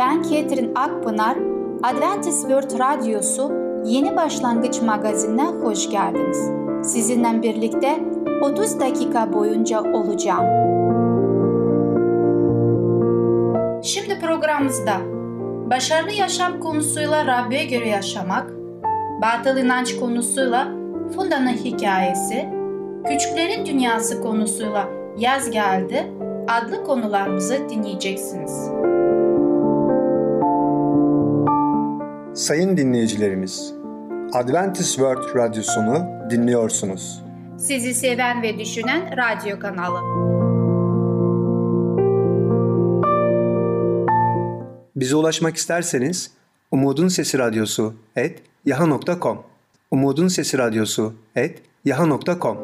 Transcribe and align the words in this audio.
Ben 0.00 0.22
Ketrin 0.22 0.74
Akpınar, 0.74 1.36
Adventist 1.82 2.40
World 2.40 2.78
Radyosu 2.78 3.52
Yeni 3.84 4.16
Başlangıç 4.16 4.82
magazinine 4.82 5.46
hoş 5.46 5.90
geldiniz. 5.90 6.50
Sizinle 6.92 7.42
birlikte 7.42 8.00
30 8.42 8.80
dakika 8.80 9.32
boyunca 9.32 9.80
olacağım. 9.80 10.46
Şimdi 13.82 14.20
programımızda 14.20 14.96
başarılı 15.70 16.12
yaşam 16.12 16.60
konusuyla 16.60 17.26
Rabbe 17.26 17.64
göre 17.64 17.88
yaşamak, 17.88 18.50
batıl 19.22 19.56
inanç 19.56 19.96
konusuyla 19.96 20.68
Funda'nın 21.16 21.52
hikayesi, 21.52 22.48
küçüklerin 23.06 23.66
dünyası 23.66 24.22
konusuyla 24.22 24.88
yaz 25.18 25.50
geldi 25.50 26.06
adlı 26.48 26.84
konularımızı 26.84 27.68
dinleyeceksiniz. 27.68 28.70
Sayın 32.34 32.76
dinleyicilerimiz, 32.76 33.74
Adventist 34.32 34.88
World 34.88 35.36
Radyosunu 35.36 36.06
dinliyorsunuz. 36.30 37.22
Sizi 37.58 37.94
seven 37.94 38.42
ve 38.42 38.58
düşünen 38.58 39.16
radyo 39.16 39.58
kanalı. 39.58 39.98
Bize 44.96 45.16
ulaşmak 45.16 45.56
isterseniz 45.56 46.30
Umutun 46.70 47.08
Sesi 47.08 47.38
Radyosu 47.38 47.94
et 48.16 48.42
yaha.com 48.66 49.42
Umutun 49.90 50.28
Sesi 50.28 50.58
Radyosu 50.58 51.14
et 51.36 51.62
yaha.com 51.84 52.58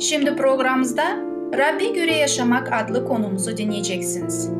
Şimdi 0.00 0.36
programımızda 0.36 1.02
Rabbe 1.58 1.86
göre 1.86 2.16
yaşamak 2.16 2.72
adlı 2.72 3.04
konumuzu 3.04 3.56
dinleyeceksiniz. 3.56 4.50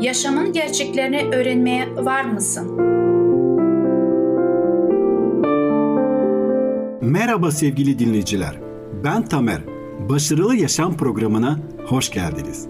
Yaşamın 0.00 0.52
gerçeklerini 0.52 1.22
öğrenmeye 1.34 1.96
var 1.96 2.24
mısın? 2.24 2.70
Merhaba 7.02 7.50
sevgili 7.50 7.98
dinleyiciler. 7.98 8.60
Ben 9.04 9.24
Tamer. 9.24 9.60
Başarılı 10.08 10.56
Yaşam 10.56 10.96
programına 10.96 11.60
hoş 11.86 12.10
geldiniz. 12.10 12.66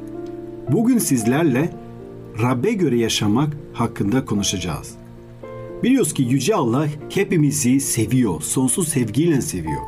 Bugün 0.72 0.98
sizlerle 0.98 1.72
Rabbe 2.42 2.72
göre 2.72 2.98
yaşamak 2.98 3.56
hakkında 3.72 4.24
konuşacağız. 4.24 4.94
Biliyoruz 5.82 6.14
ki 6.14 6.22
Yüce 6.22 6.54
Allah 6.54 6.86
hepimizi 7.14 7.80
seviyor, 7.80 8.40
sonsuz 8.40 8.88
sevgiyle 8.88 9.40
seviyor. 9.40 9.82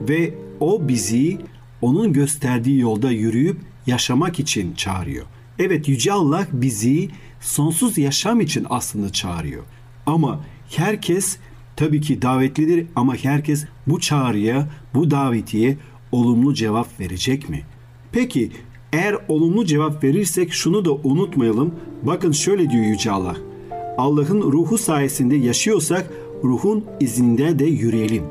Ve 0.00 0.34
O 0.60 0.88
bizi 0.88 1.38
onun 1.82 2.12
gösterdiği 2.12 2.80
yolda 2.80 3.10
yürüyüp 3.10 3.56
yaşamak 3.86 4.40
için 4.40 4.74
çağırıyor. 4.74 5.26
Evet 5.58 5.88
Yüce 5.88 6.12
Allah 6.12 6.46
bizi 6.52 7.08
sonsuz 7.40 7.98
yaşam 7.98 8.40
için 8.40 8.66
aslında 8.70 9.12
çağırıyor. 9.12 9.62
Ama 10.06 10.40
herkes 10.76 11.36
tabii 11.76 12.00
ki 12.00 12.22
davetlidir 12.22 12.86
ama 12.96 13.14
herkes 13.16 13.64
bu 13.86 14.00
çağrıya, 14.00 14.68
bu 14.94 15.10
davetiye 15.10 15.76
olumlu 16.12 16.54
cevap 16.54 17.00
verecek 17.00 17.48
mi? 17.48 17.62
Peki 18.12 18.50
eğer 18.92 19.16
olumlu 19.28 19.64
cevap 19.64 20.04
verirsek 20.04 20.52
şunu 20.52 20.84
da 20.84 20.92
unutmayalım. 20.92 21.74
Bakın 22.02 22.32
şöyle 22.32 22.70
diyor 22.70 22.84
Yüce 22.84 23.10
Allah. 23.10 23.36
Allah'ın 23.98 24.42
ruhu 24.42 24.78
sayesinde 24.78 25.36
yaşıyorsak 25.36 26.10
ruhun 26.44 26.84
izinde 27.00 27.58
de 27.58 27.64
yürüyelim. 27.64 28.24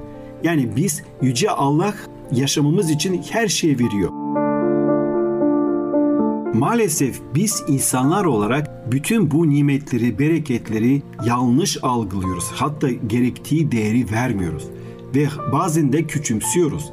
Yani 0.43 0.75
biz 0.75 1.03
Yüce 1.21 1.49
Allah 1.49 1.93
yaşamamız 2.31 2.91
için 2.91 3.23
her 3.31 3.47
şeyi 3.47 3.79
veriyor. 3.79 4.11
Maalesef 6.53 7.21
biz 7.35 7.63
insanlar 7.67 8.25
olarak 8.25 8.91
bütün 8.91 9.31
bu 9.31 9.49
nimetleri, 9.49 10.19
bereketleri 10.19 11.01
yanlış 11.25 11.77
algılıyoruz. 11.83 12.51
Hatta 12.51 12.89
gerektiği 12.91 13.71
değeri 13.71 14.11
vermiyoruz 14.11 14.63
ve 15.15 15.27
bazen 15.51 15.93
de 15.93 16.07
küçümsüyoruz. 16.07 16.91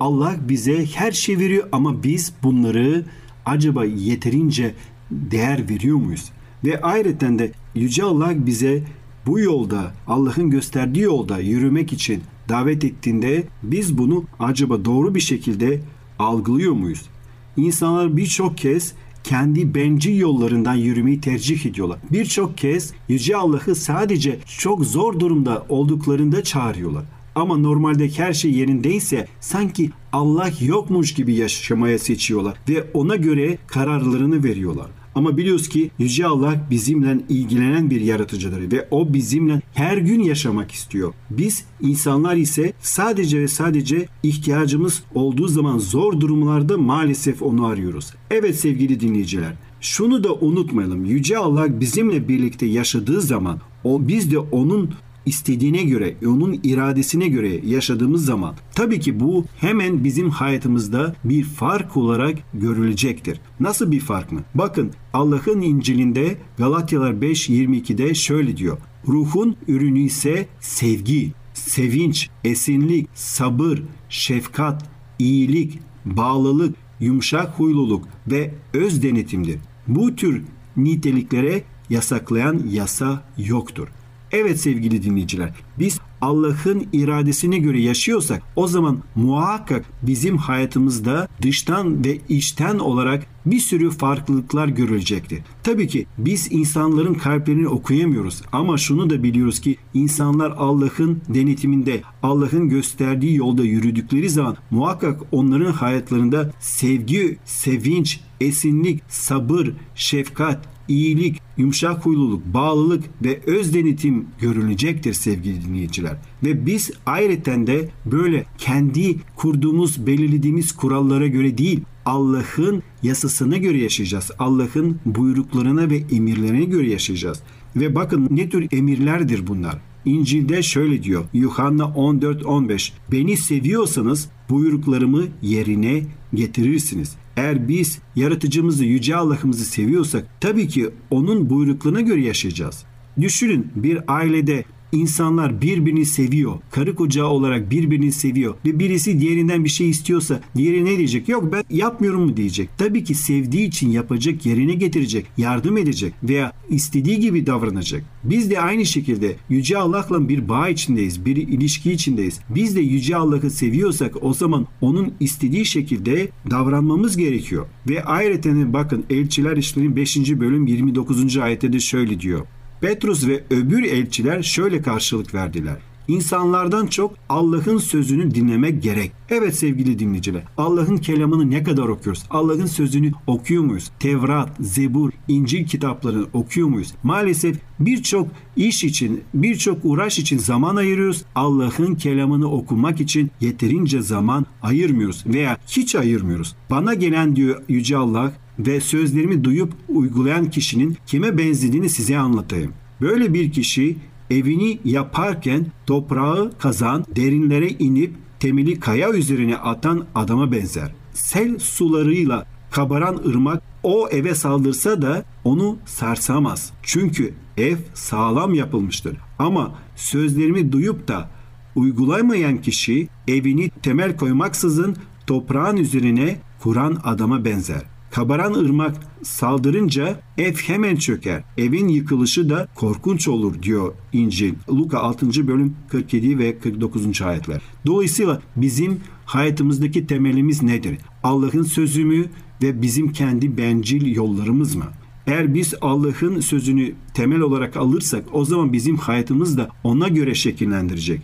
Allah 0.00 0.36
bize 0.48 0.86
her 0.86 1.12
şey 1.12 1.38
veriyor 1.38 1.68
ama 1.72 2.02
biz 2.02 2.32
bunları 2.42 3.04
acaba 3.46 3.84
yeterince 3.84 4.74
değer 5.10 5.68
veriyor 5.70 5.96
muyuz? 5.96 6.32
Ve 6.64 6.80
ayrıca 6.80 7.38
de 7.38 7.52
Yüce 7.74 8.02
Allah 8.02 8.46
bize 8.46 8.82
bu 9.26 9.40
yolda 9.40 9.92
Allah'ın 10.06 10.50
gösterdiği 10.50 11.00
yolda 11.00 11.38
yürümek 11.38 11.92
için 11.92 12.22
davet 12.48 12.84
ettiğinde 12.84 13.44
biz 13.62 13.98
bunu 13.98 14.24
acaba 14.38 14.84
doğru 14.84 15.14
bir 15.14 15.20
şekilde 15.20 15.80
algılıyor 16.18 16.72
muyuz? 16.72 17.08
İnsanlar 17.56 18.16
birçok 18.16 18.58
kez 18.58 18.92
kendi 19.24 19.74
bencil 19.74 20.18
yollarından 20.18 20.74
yürümeyi 20.74 21.20
tercih 21.20 21.66
ediyorlar. 21.66 21.98
Birçok 22.12 22.58
kez 22.58 22.92
Yüce 23.08 23.36
Allah'ı 23.36 23.74
sadece 23.74 24.38
çok 24.58 24.84
zor 24.84 25.20
durumda 25.20 25.66
olduklarında 25.68 26.44
çağırıyorlar. 26.44 27.04
Ama 27.34 27.56
normalde 27.56 28.08
her 28.08 28.32
şey 28.32 28.52
yerindeyse 28.52 29.28
sanki 29.40 29.90
Allah 30.12 30.50
yokmuş 30.60 31.14
gibi 31.14 31.34
yaşamaya 31.34 31.98
seçiyorlar 31.98 32.54
ve 32.68 32.84
ona 32.94 33.16
göre 33.16 33.58
kararlarını 33.66 34.44
veriyorlar. 34.44 34.86
Ama 35.16 35.36
biliyoruz 35.36 35.68
ki 35.68 35.90
Yüce 35.98 36.26
Allah 36.26 36.66
bizimle 36.70 37.18
ilgilenen 37.28 37.90
bir 37.90 38.00
yaratıcıdır 38.00 38.72
ve 38.72 38.88
o 38.90 39.14
bizimle 39.14 39.62
her 39.74 39.96
gün 39.96 40.20
yaşamak 40.20 40.72
istiyor. 40.72 41.14
Biz 41.30 41.64
insanlar 41.80 42.36
ise 42.36 42.72
sadece 42.80 43.40
ve 43.40 43.48
sadece 43.48 44.08
ihtiyacımız 44.22 45.02
olduğu 45.14 45.48
zaman 45.48 45.78
zor 45.78 46.20
durumlarda 46.20 46.78
maalesef 46.78 47.42
onu 47.42 47.66
arıyoruz. 47.66 48.12
Evet 48.30 48.56
sevgili 48.56 49.00
dinleyiciler, 49.00 49.52
şunu 49.80 50.24
da 50.24 50.34
unutmayalım. 50.34 51.04
Yüce 51.04 51.38
Allah 51.38 51.80
bizimle 51.80 52.28
birlikte 52.28 52.66
yaşadığı 52.66 53.20
zaman 53.20 53.60
o 53.84 54.08
biz 54.08 54.30
de 54.30 54.38
onun 54.38 54.90
istediğine 55.26 55.82
göre, 55.82 56.16
onun 56.26 56.60
iradesine 56.62 57.28
göre 57.28 57.60
yaşadığımız 57.66 58.24
zaman 58.24 58.54
tabii 58.74 59.00
ki 59.00 59.20
bu 59.20 59.44
hemen 59.56 60.04
bizim 60.04 60.30
hayatımızda 60.30 61.14
bir 61.24 61.44
fark 61.44 61.96
olarak 61.96 62.34
görülecektir. 62.54 63.40
Nasıl 63.60 63.90
bir 63.90 64.00
fark 64.00 64.32
mı? 64.32 64.40
Bakın 64.54 64.90
Allah'ın 65.12 65.60
İncil'inde 65.60 66.38
Galatyalar 66.58 67.12
5.22'de 67.12 68.14
şöyle 68.14 68.56
diyor. 68.56 68.78
Ruhun 69.08 69.56
ürünü 69.68 70.00
ise 70.00 70.48
sevgi, 70.60 71.32
sevinç, 71.54 72.30
esinlik, 72.44 73.08
sabır, 73.14 73.82
şefkat, 74.08 74.90
iyilik, 75.18 75.78
bağlılık, 76.04 76.76
yumuşak 77.00 77.58
huyluluk 77.58 78.08
ve 78.30 78.54
öz 78.74 79.02
denetimdir. 79.02 79.58
Bu 79.88 80.16
tür 80.16 80.42
niteliklere 80.76 81.62
yasaklayan 81.90 82.62
yasa 82.70 83.22
yoktur. 83.38 83.88
Evet 84.32 84.60
sevgili 84.60 85.02
dinleyiciler, 85.02 85.50
biz 85.78 85.98
Allah'ın 86.20 86.86
iradesine 86.92 87.58
göre 87.58 87.80
yaşıyorsak 87.80 88.42
o 88.56 88.66
zaman 88.66 88.98
muhakkak 89.14 89.84
bizim 90.02 90.36
hayatımızda 90.36 91.28
dıştan 91.42 92.04
ve 92.04 92.18
içten 92.28 92.78
olarak 92.78 93.26
bir 93.46 93.58
sürü 93.58 93.90
farklılıklar 93.90 94.68
görülecektir. 94.68 95.42
Tabii 95.62 95.88
ki 95.88 96.06
biz 96.18 96.48
insanların 96.50 97.14
kalplerini 97.14 97.68
okuyamıyoruz 97.68 98.42
ama 98.52 98.78
şunu 98.78 99.10
da 99.10 99.22
biliyoruz 99.22 99.60
ki 99.60 99.76
insanlar 99.94 100.54
Allah'ın 100.56 101.22
denetiminde, 101.28 102.02
Allah'ın 102.22 102.68
gösterdiği 102.68 103.36
yolda 103.36 103.62
yürüdükleri 103.64 104.30
zaman 104.30 104.56
muhakkak 104.70 105.20
onların 105.32 105.72
hayatlarında 105.72 106.52
sevgi, 106.60 107.38
sevinç, 107.44 108.20
esinlik, 108.40 109.02
sabır, 109.08 109.72
şefkat, 109.94 110.75
iyilik, 110.88 111.40
yumuşak 111.56 112.06
huyluluk, 112.06 112.54
bağlılık 112.54 113.04
ve 113.24 113.40
öz 113.46 113.74
denetim 113.74 114.26
görünecektir 114.40 115.12
sevgili 115.12 115.64
dinleyiciler. 115.64 116.16
Ve 116.44 116.66
biz 116.66 116.90
ayrıca 117.06 117.66
de 117.66 117.88
böyle 118.06 118.46
kendi 118.58 119.16
kurduğumuz, 119.36 120.06
belirlediğimiz 120.06 120.72
kurallara 120.72 121.26
göre 121.26 121.58
değil, 121.58 121.80
Allah'ın 122.04 122.82
yasasına 123.02 123.56
göre 123.56 123.78
yaşayacağız. 123.78 124.30
Allah'ın 124.38 124.98
buyruklarına 125.06 125.90
ve 125.90 126.02
emirlerine 126.12 126.64
göre 126.64 126.90
yaşayacağız. 126.90 127.42
Ve 127.76 127.94
bakın 127.94 128.28
ne 128.30 128.48
tür 128.48 128.66
emirlerdir 128.72 129.46
bunlar. 129.46 129.78
İncil'de 130.04 130.62
şöyle 130.62 131.02
diyor. 131.02 131.24
Yuhanna 131.32 131.82
14-15 131.82 132.92
Beni 133.12 133.36
seviyorsanız 133.36 134.28
buyruklarımı 134.50 135.24
yerine 135.42 136.02
getirirsiniz. 136.34 137.16
Eğer 137.36 137.68
biz 137.68 137.98
yaratıcımızı, 138.16 138.84
yüce 138.84 139.16
Allah'ımızı 139.16 139.64
seviyorsak 139.64 140.26
tabii 140.40 140.68
ki 140.68 140.90
onun 141.10 141.50
buyruklarına 141.50 142.00
göre 142.00 142.20
yaşayacağız. 142.20 142.84
Düşünün 143.20 143.72
bir 143.74 144.00
ailede 144.08 144.64
İnsanlar 144.96 145.62
birbirini 145.62 146.06
seviyor. 146.06 146.54
Karı 146.70 146.94
koca 146.94 147.24
olarak 147.24 147.70
birbirini 147.70 148.12
seviyor. 148.12 148.54
Ve 148.66 148.78
birisi 148.78 149.20
diğerinden 149.20 149.64
bir 149.64 149.68
şey 149.68 149.90
istiyorsa 149.90 150.40
diğeri 150.56 150.84
ne 150.84 150.98
diyecek? 150.98 151.28
Yok 151.28 151.52
ben 151.52 151.64
yapmıyorum 151.70 152.22
mu 152.22 152.36
diyecek. 152.36 152.68
Tabii 152.78 153.04
ki 153.04 153.14
sevdiği 153.14 153.68
için 153.68 153.90
yapacak, 153.90 154.46
yerine 154.46 154.74
getirecek, 154.74 155.26
yardım 155.36 155.76
edecek 155.76 156.14
veya 156.22 156.52
istediği 156.68 157.20
gibi 157.20 157.46
davranacak. 157.46 158.02
Biz 158.24 158.50
de 158.50 158.60
aynı 158.60 158.86
şekilde 158.86 159.36
Yüce 159.48 159.78
Allah'la 159.78 160.28
bir 160.28 160.48
bağ 160.48 160.68
içindeyiz, 160.68 161.24
bir 161.24 161.36
ilişki 161.36 161.92
içindeyiz. 161.92 162.40
Biz 162.50 162.76
de 162.76 162.80
Yüce 162.80 163.16
Allah'ı 163.16 163.50
seviyorsak 163.50 164.24
o 164.24 164.34
zaman 164.34 164.66
onun 164.80 165.12
istediği 165.20 165.64
şekilde 165.64 166.28
davranmamız 166.50 167.16
gerekiyor. 167.16 167.66
Ve 167.88 168.04
ayrıca 168.04 168.72
bakın 168.72 169.04
Elçiler 169.10 169.56
İşleri'nin 169.56 169.96
5. 169.96 170.16
bölüm 170.16 170.66
29. 170.66 171.36
ayette 171.36 171.72
de 171.72 171.80
şöyle 171.80 172.20
diyor. 172.20 172.46
Petrus 172.80 173.26
ve 173.26 173.42
öbür 173.50 173.82
elçiler 173.82 174.42
şöyle 174.42 174.82
karşılık 174.82 175.34
verdiler. 175.34 175.76
İnsanlardan 176.08 176.86
çok 176.86 177.14
Allah'ın 177.28 177.78
sözünü 177.78 178.34
dinlemek 178.34 178.82
gerek. 178.82 179.12
Evet 179.28 179.56
sevgili 179.56 179.98
dinleyiciler, 179.98 180.42
Allah'ın 180.56 180.96
kelamını 180.96 181.50
ne 181.50 181.62
kadar 181.62 181.88
okuyoruz? 181.88 182.24
Allah'ın 182.30 182.66
sözünü 182.66 183.12
okuyor 183.26 183.62
muyuz? 183.62 183.90
Tevrat, 184.00 184.56
Zebur, 184.60 185.12
İncil 185.28 185.66
kitaplarını 185.66 186.26
okuyor 186.32 186.68
muyuz? 186.68 186.94
Maalesef 187.02 187.56
birçok 187.80 188.28
iş 188.56 188.84
için, 188.84 189.20
birçok 189.34 189.78
uğraş 189.82 190.18
için 190.18 190.38
zaman 190.38 190.76
ayırıyoruz. 190.76 191.24
Allah'ın 191.34 191.94
kelamını 191.94 192.50
okumak 192.50 193.00
için 193.00 193.30
yeterince 193.40 194.02
zaman 194.02 194.46
ayırmıyoruz 194.62 195.24
veya 195.26 195.58
hiç 195.68 195.94
ayırmıyoruz. 195.94 196.56
Bana 196.70 196.94
gelen 196.94 197.36
diyor 197.36 197.62
Yüce 197.68 197.96
Allah 197.96 198.32
ve 198.58 198.80
sözlerimi 198.80 199.44
duyup 199.44 199.72
uygulayan 199.88 200.50
kişinin 200.50 200.96
kime 201.06 201.38
benzediğini 201.38 201.88
size 201.88 202.18
anlatayım. 202.18 202.72
Böyle 203.00 203.34
bir 203.34 203.52
kişi 203.52 203.96
evini 204.30 204.78
yaparken 204.84 205.66
toprağı 205.86 206.52
kazan, 206.58 207.04
derinlere 207.16 207.68
inip 207.68 208.14
temeli 208.40 208.80
kaya 208.80 209.10
üzerine 209.10 209.56
atan 209.56 210.04
adama 210.14 210.52
benzer. 210.52 210.92
Sel 211.12 211.58
sularıyla 211.58 212.46
kabaran 212.70 213.20
ırmak 213.28 213.62
o 213.82 214.08
eve 214.08 214.34
saldırsa 214.34 215.02
da 215.02 215.24
onu 215.44 215.78
sarsamaz. 215.86 216.72
Çünkü 216.82 217.34
ev 217.56 217.76
sağlam 217.94 218.54
yapılmıştır. 218.54 219.16
Ama 219.38 219.74
sözlerimi 219.96 220.72
duyup 220.72 221.08
da 221.08 221.30
uygulamayan 221.74 222.62
kişi 222.62 223.08
evini 223.28 223.70
temel 223.70 224.16
koymaksızın 224.16 224.96
toprağın 225.26 225.76
üzerine 225.76 226.40
kuran 226.60 226.98
adama 227.04 227.44
benzer. 227.44 227.95
Kabaran 228.16 228.54
ırmak 228.54 228.96
saldırınca 229.22 230.20
ev 230.38 230.54
hemen 230.54 230.96
çöker. 230.96 231.44
Evin 231.58 231.88
yıkılışı 231.88 232.50
da 232.50 232.68
korkunç 232.74 233.28
olur 233.28 233.62
diyor 233.62 233.94
İncil. 234.12 234.54
Luka 234.68 234.98
6. 234.98 235.48
bölüm 235.48 235.76
47 235.88 236.38
ve 236.38 236.58
49. 236.58 237.22
ayetler. 237.22 237.62
Dolayısıyla 237.86 238.42
bizim 238.56 239.00
hayatımızdaki 239.24 240.06
temelimiz 240.06 240.62
nedir? 240.62 240.98
Allah'ın 241.22 241.62
sözü 241.62 242.04
mü 242.04 242.24
ve 242.62 242.82
bizim 242.82 243.12
kendi 243.12 243.56
bencil 243.56 244.14
yollarımız 244.14 244.74
mı? 244.74 244.86
Eğer 245.26 245.54
biz 245.54 245.74
Allah'ın 245.80 246.40
sözünü 246.40 246.92
temel 247.14 247.40
olarak 247.40 247.76
alırsak 247.76 248.24
o 248.32 248.44
zaman 248.44 248.72
bizim 248.72 248.96
hayatımız 248.96 249.58
da 249.58 249.68
ona 249.84 250.08
göre 250.08 250.34
şekillendirecek. 250.34 251.20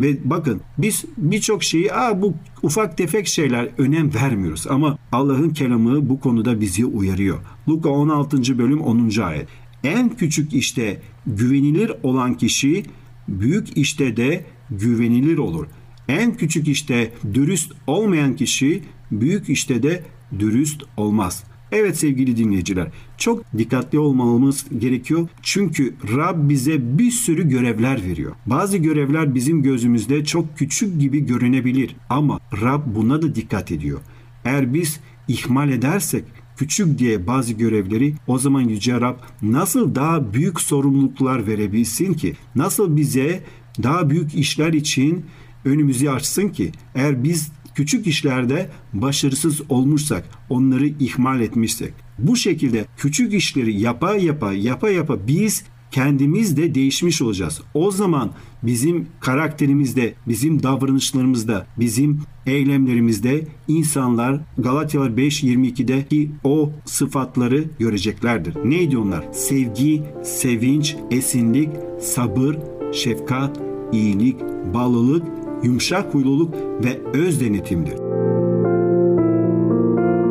Ve 0.00 0.30
bakın 0.30 0.60
biz 0.78 1.04
birçok 1.16 1.64
şeyi 1.64 1.92
Aa, 1.92 2.22
bu 2.22 2.34
ufak 2.62 2.96
tefek 2.96 3.26
şeyler 3.26 3.68
önem 3.78 4.14
vermiyoruz 4.14 4.66
ama 4.70 4.98
Allah'ın 5.12 5.50
kelamı 5.50 6.08
bu 6.08 6.20
konuda 6.20 6.60
bizi 6.60 6.86
uyarıyor. 6.86 7.38
Luka 7.68 7.88
16. 7.88 8.58
bölüm 8.58 8.80
10. 8.80 9.20
ayet. 9.22 9.48
En 9.84 10.16
küçük 10.16 10.52
işte 10.52 11.00
güvenilir 11.26 11.92
olan 12.02 12.34
kişi 12.34 12.82
büyük 13.28 13.76
işte 13.76 14.16
de 14.16 14.44
güvenilir 14.70 15.38
olur. 15.38 15.66
En 16.08 16.34
küçük 16.34 16.68
işte 16.68 17.12
dürüst 17.34 17.72
olmayan 17.86 18.36
kişi 18.36 18.82
büyük 19.10 19.48
işte 19.48 19.82
de 19.82 20.04
dürüst 20.38 20.82
olmaz.'' 20.96 21.55
Evet 21.72 21.98
sevgili 21.98 22.36
dinleyiciler, 22.36 22.88
çok 23.18 23.44
dikkatli 23.58 23.98
olmamız 23.98 24.66
gerekiyor. 24.78 25.28
Çünkü 25.42 25.94
Rab 26.16 26.48
bize 26.48 26.98
bir 26.98 27.10
sürü 27.10 27.48
görevler 27.48 28.04
veriyor. 28.04 28.32
Bazı 28.46 28.76
görevler 28.76 29.34
bizim 29.34 29.62
gözümüzde 29.62 30.24
çok 30.24 30.58
küçük 30.58 31.00
gibi 31.00 31.26
görünebilir 31.26 31.96
ama 32.10 32.40
Rab 32.62 32.82
buna 32.86 33.22
da 33.22 33.34
dikkat 33.34 33.72
ediyor. 33.72 34.00
Eğer 34.44 34.74
biz 34.74 35.00
ihmal 35.28 35.70
edersek 35.70 36.24
küçük 36.56 36.98
diye 36.98 37.26
bazı 37.26 37.52
görevleri 37.52 38.14
o 38.26 38.38
zaman 38.38 38.60
Yüce 38.60 39.00
Rab 39.00 39.16
nasıl 39.42 39.94
daha 39.94 40.34
büyük 40.34 40.60
sorumluluklar 40.60 41.46
verebilsin 41.46 42.14
ki? 42.14 42.34
Nasıl 42.54 42.96
bize 42.96 43.42
daha 43.82 44.10
büyük 44.10 44.34
işler 44.34 44.72
için 44.72 45.24
önümüzü 45.64 46.08
açsın 46.08 46.48
ki? 46.48 46.72
Eğer 46.94 47.24
biz 47.24 47.52
küçük 47.76 48.06
işlerde 48.06 48.70
başarısız 48.92 49.60
olmuşsak, 49.68 50.24
onları 50.48 50.86
ihmal 50.86 51.40
etmişsek, 51.40 51.92
bu 52.18 52.36
şekilde 52.36 52.86
küçük 52.96 53.34
işleri 53.34 53.80
yapa 53.80 54.14
yapa 54.14 54.52
yapa 54.52 54.90
yapa 54.90 55.26
biz 55.26 55.64
kendimiz 55.90 56.56
de 56.56 56.74
değişmiş 56.74 57.22
olacağız. 57.22 57.60
O 57.74 57.90
zaman 57.90 58.30
bizim 58.62 59.06
karakterimizde, 59.20 60.14
bizim 60.28 60.62
davranışlarımızda, 60.62 61.66
bizim 61.78 62.20
eylemlerimizde 62.46 63.48
insanlar 63.68 64.40
Galatyalar 64.58 65.10
5.22'deki 65.10 66.30
o 66.44 66.72
sıfatları 66.84 67.64
göreceklerdir. 67.78 68.54
Neydi 68.64 68.98
onlar? 68.98 69.24
Sevgi, 69.32 70.02
sevinç, 70.24 70.96
esinlik, 71.10 71.68
sabır, 72.00 72.56
şefkat, 72.92 73.60
iyilik, 73.92 74.36
bağlılık 74.74 75.45
yumuşak 75.66 76.14
huyluluk 76.14 76.54
ve 76.84 77.00
öz 77.14 77.40
denetimdir. 77.40 77.96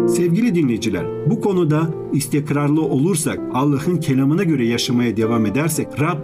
Sevgili 0.07 0.55
dinleyiciler, 0.55 1.29
bu 1.29 1.41
konuda 1.41 1.93
istikrarlı 2.13 2.81
olursak, 2.81 3.39
Allah'ın 3.53 3.97
kelamına 3.97 4.43
göre 4.43 4.65
yaşamaya 4.65 5.17
devam 5.17 5.45
edersek 5.45 5.87
Rab 5.99 6.17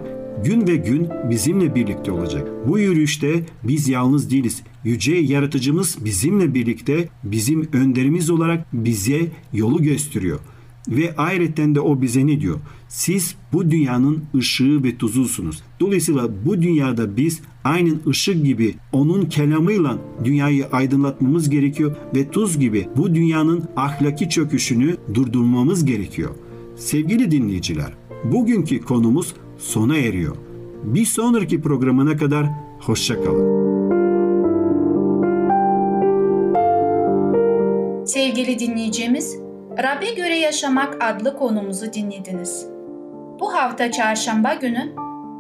gün 0.44 0.68
ve 0.68 0.76
gün 0.76 1.08
bizimle 1.30 1.76
birlikte 1.76 2.12
olacak. 2.12 2.48
Bu 2.68 2.80
yürüyüşte 2.80 3.44
biz 3.64 3.90
yalnız 3.90 4.32
değiliz. 4.32 4.64
Yüce 4.84 5.16
yaratıcımız 5.16 6.06
bizimle 6.06 6.54
birlikte 6.54 7.10
bizim 7.24 7.70
önderimiz 7.74 8.30
olarak 8.30 8.66
bize 8.74 9.22
yolu 9.54 9.84
gösteriyor. 9.84 10.40
Ve 10.88 11.14
ayrıca 11.18 11.76
de 11.76 11.80
o 11.80 12.02
bize 12.02 12.28
ne 12.28 12.42
diyor? 12.42 12.60
Siz 12.88 13.36
bu 13.54 13.72
dünyanın 13.72 14.24
ışığı 14.36 14.84
ve 14.84 14.98
tuzusunuz. 14.98 15.64
Dolayısıyla 15.80 16.30
bu 16.46 16.62
dünyada 16.62 17.18
biz 17.18 17.42
aynen 17.64 18.00
ışık 18.08 18.46
gibi 18.46 18.76
onun 18.92 19.26
kelamıyla 19.26 19.98
dünyayı 20.24 20.68
aydınlatmamız 20.68 21.50
gerekiyor 21.50 21.96
ve 22.16 22.30
tuz 22.30 22.60
gibi 22.60 22.88
bu 22.98 23.16
dünyanın 23.16 23.64
ahlaki 23.76 24.30
çöküşünü 24.30 24.98
durdurmamız 25.14 25.86
gerekiyor. 25.86 26.30
Sevgili 26.76 27.32
dinleyiciler, 27.32 27.94
bugünkü 28.24 28.82
konumuz 28.82 29.34
sona 29.58 29.98
eriyor. 29.98 30.36
Bir 30.84 31.06
sonraki 31.06 31.62
programına 31.62 32.18
kadar 32.18 32.46
hoşçakalın. 32.80 33.72
Sevgili 38.06 38.60
dinleyicimiz, 38.60 39.41
Rab'be 39.78 40.14
göre 40.14 40.36
yaşamak 40.36 41.04
adlı 41.04 41.38
konumuzu 41.38 41.94
dinlediniz. 41.94 42.68
Bu 43.40 43.54
hafta 43.54 43.92
çarşamba 43.92 44.54
günü 44.54 44.92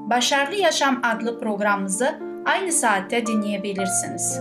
Başarılı 0.10 0.56
Yaşam 0.56 1.02
adlı 1.04 1.40
programımızı 1.40 2.20
aynı 2.46 2.72
saatte 2.72 3.26
dinleyebilirsiniz. 3.26 4.40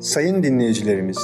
Sayın 0.00 0.42
dinleyicilerimiz, 0.42 1.18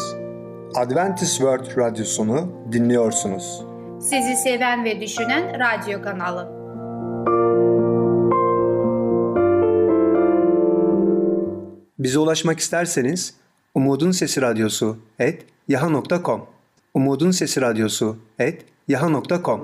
Adventist 0.76 1.36
World 1.36 1.76
Radyosunu 1.78 2.52
dinliyorsunuz. 2.72 3.64
Sizi 4.00 4.36
seven 4.36 4.84
ve 4.84 5.00
düşünen 5.00 5.60
radyo 5.60 6.02
kanalı. 6.02 6.60
Bize 12.00 12.18
ulaşmak 12.18 12.58
isterseniz 12.58 13.34
Umutun 13.74 14.10
Sesi 14.10 14.42
Radyosu 14.42 14.96
et 15.18 15.46
yaha.com 15.68 16.46
Umutun 16.94 17.30
Sesi 17.30 17.60
Radyosu 17.60 18.16
et 18.38 18.64
yaha.com 18.88 19.60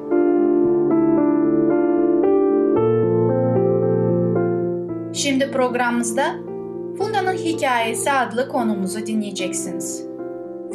Şimdi 5.14 5.50
programımızda 5.50 6.36
Funda'nın 6.98 7.36
Hikayesi 7.36 8.12
adlı 8.12 8.48
konumuzu 8.48 9.06
dinleyeceksiniz. 9.06 10.04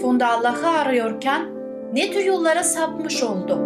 Funda 0.01 0.29
Allah'ı 0.29 0.67
arıyorken 0.67 1.41
ne 1.93 2.11
tür 2.11 2.25
yollara 2.25 2.63
sapmış 2.63 3.23
oldu? 3.23 3.59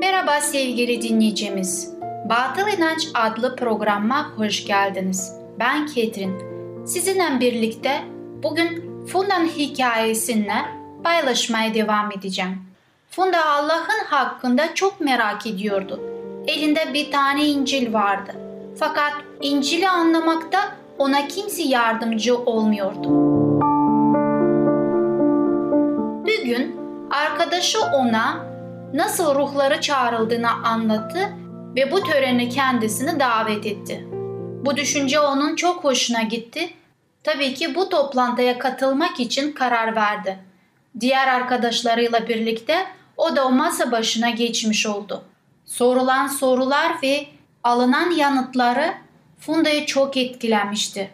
Merhaba 0.00 0.40
sevgili 0.40 1.02
dinleyicimiz. 1.02 1.95
Batıl 2.28 2.68
İnanç 2.68 3.08
adlı 3.14 3.56
programa 3.56 4.30
hoş 4.36 4.66
geldiniz. 4.66 5.32
Ben 5.58 5.86
Ketrin. 5.86 6.34
Sizinle 6.86 7.40
birlikte 7.40 8.02
bugün 8.42 8.90
Funda'nın 9.06 9.46
hikayesini 9.46 10.62
paylaşmaya 11.04 11.74
devam 11.74 12.12
edeceğim. 12.12 12.62
Funda 13.10 13.46
Allah'ın 13.46 14.04
hakkında 14.06 14.74
çok 14.74 15.00
merak 15.00 15.46
ediyordu. 15.46 16.00
Elinde 16.46 16.94
bir 16.94 17.10
tane 17.10 17.46
İncil 17.46 17.92
vardı. 17.92 18.32
Fakat 18.78 19.12
İncil'i 19.40 19.88
anlamakta 19.88 20.58
ona 20.98 21.28
kimse 21.28 21.62
yardımcı 21.62 22.38
olmuyordu. 22.38 23.08
Bir 26.26 26.44
gün 26.44 26.76
arkadaşı 27.10 27.78
ona 27.80 28.46
nasıl 28.94 29.34
ruhları 29.34 29.80
çağrıldığını 29.80 30.50
anlattı 30.50 31.32
ve 31.76 31.92
bu 31.92 32.02
töreni 32.02 32.48
kendisini 32.48 33.20
davet 33.20 33.66
etti. 33.66 34.06
Bu 34.64 34.76
düşünce 34.76 35.20
onun 35.20 35.56
çok 35.56 35.84
hoşuna 35.84 36.22
gitti. 36.22 36.70
Tabii 37.24 37.54
ki 37.54 37.74
bu 37.74 37.88
toplantıya 37.88 38.58
katılmak 38.58 39.20
için 39.20 39.52
karar 39.52 39.96
verdi. 39.96 40.38
Diğer 41.00 41.28
arkadaşlarıyla 41.28 42.28
birlikte 42.28 42.86
o 43.16 43.36
da 43.36 43.46
o 43.46 43.50
masa 43.50 43.92
başına 43.92 44.30
geçmiş 44.30 44.86
oldu. 44.86 45.24
Sorulan 45.64 46.26
sorular 46.26 46.92
ve 47.02 47.26
alınan 47.64 48.10
yanıtları 48.10 48.94
Funda'yı 49.40 49.86
çok 49.86 50.16
etkilemişti. 50.16 51.10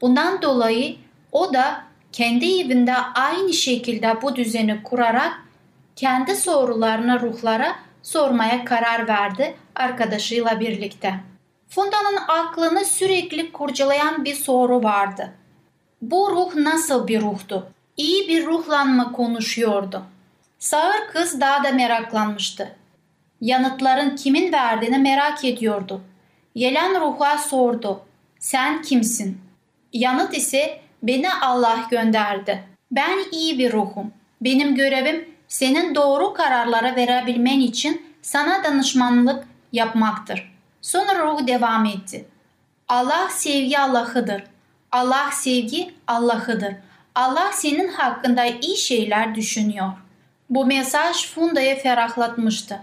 Bundan 0.00 0.42
dolayı 0.42 0.96
o 1.32 1.54
da 1.54 1.82
kendi 2.12 2.60
evinde 2.60 2.94
aynı 3.14 3.52
şekilde 3.52 4.22
bu 4.22 4.36
düzeni 4.36 4.82
kurarak 4.82 5.32
kendi 5.96 6.36
sorularını 6.36 7.20
ruhlara 7.20 7.76
sormaya 8.02 8.64
karar 8.64 9.08
verdi 9.08 9.54
arkadaşıyla 9.76 10.60
birlikte. 10.60 11.14
Funda'nın 11.68 12.18
aklını 12.28 12.84
sürekli 12.84 13.52
kurcalayan 13.52 14.24
bir 14.24 14.34
soru 14.34 14.82
vardı. 14.82 15.32
Bu 16.02 16.30
ruh 16.30 16.54
nasıl 16.54 17.08
bir 17.08 17.20
ruhtu? 17.20 17.68
İyi 17.96 18.28
bir 18.28 18.46
ruhla 18.46 18.84
mı 18.84 19.12
konuşuyordu? 19.12 20.02
Sağır 20.58 21.08
kız 21.12 21.40
daha 21.40 21.64
da 21.64 21.72
meraklanmıştı. 21.72 22.76
Yanıtların 23.40 24.16
kimin 24.16 24.52
verdiğini 24.52 24.98
merak 24.98 25.44
ediyordu. 25.44 26.00
Gelen 26.56 27.00
ruha 27.00 27.38
sordu. 27.38 28.00
Sen 28.38 28.82
kimsin? 28.82 29.40
Yanıt 29.92 30.36
ise 30.36 30.80
beni 31.02 31.32
Allah 31.32 31.78
gönderdi. 31.90 32.64
Ben 32.90 33.18
iyi 33.32 33.58
bir 33.58 33.72
ruhum. 33.72 34.12
Benim 34.40 34.74
görevim 34.74 35.28
senin 35.48 35.94
doğru 35.94 36.34
kararlara 36.34 36.96
verebilmen 36.96 37.60
için 37.60 38.02
sana 38.22 38.64
danışmanlık 38.64 39.44
yapmaktır. 39.72 40.52
Sonra 40.82 41.26
ruh 41.26 41.46
devam 41.46 41.86
etti. 41.86 42.24
Allah 42.88 43.28
sevgi 43.30 43.78
Allah'ıdır. 43.78 44.44
Allah 44.92 45.30
sevgi 45.32 45.94
Allah'ıdır. 46.06 46.74
Allah 47.14 47.50
senin 47.52 47.88
hakkında 47.88 48.44
iyi 48.44 48.76
şeyler 48.76 49.34
düşünüyor. 49.34 49.92
Bu 50.50 50.66
mesaj 50.66 51.26
Funda'yı 51.26 51.76
ferahlatmıştı. 51.76 52.80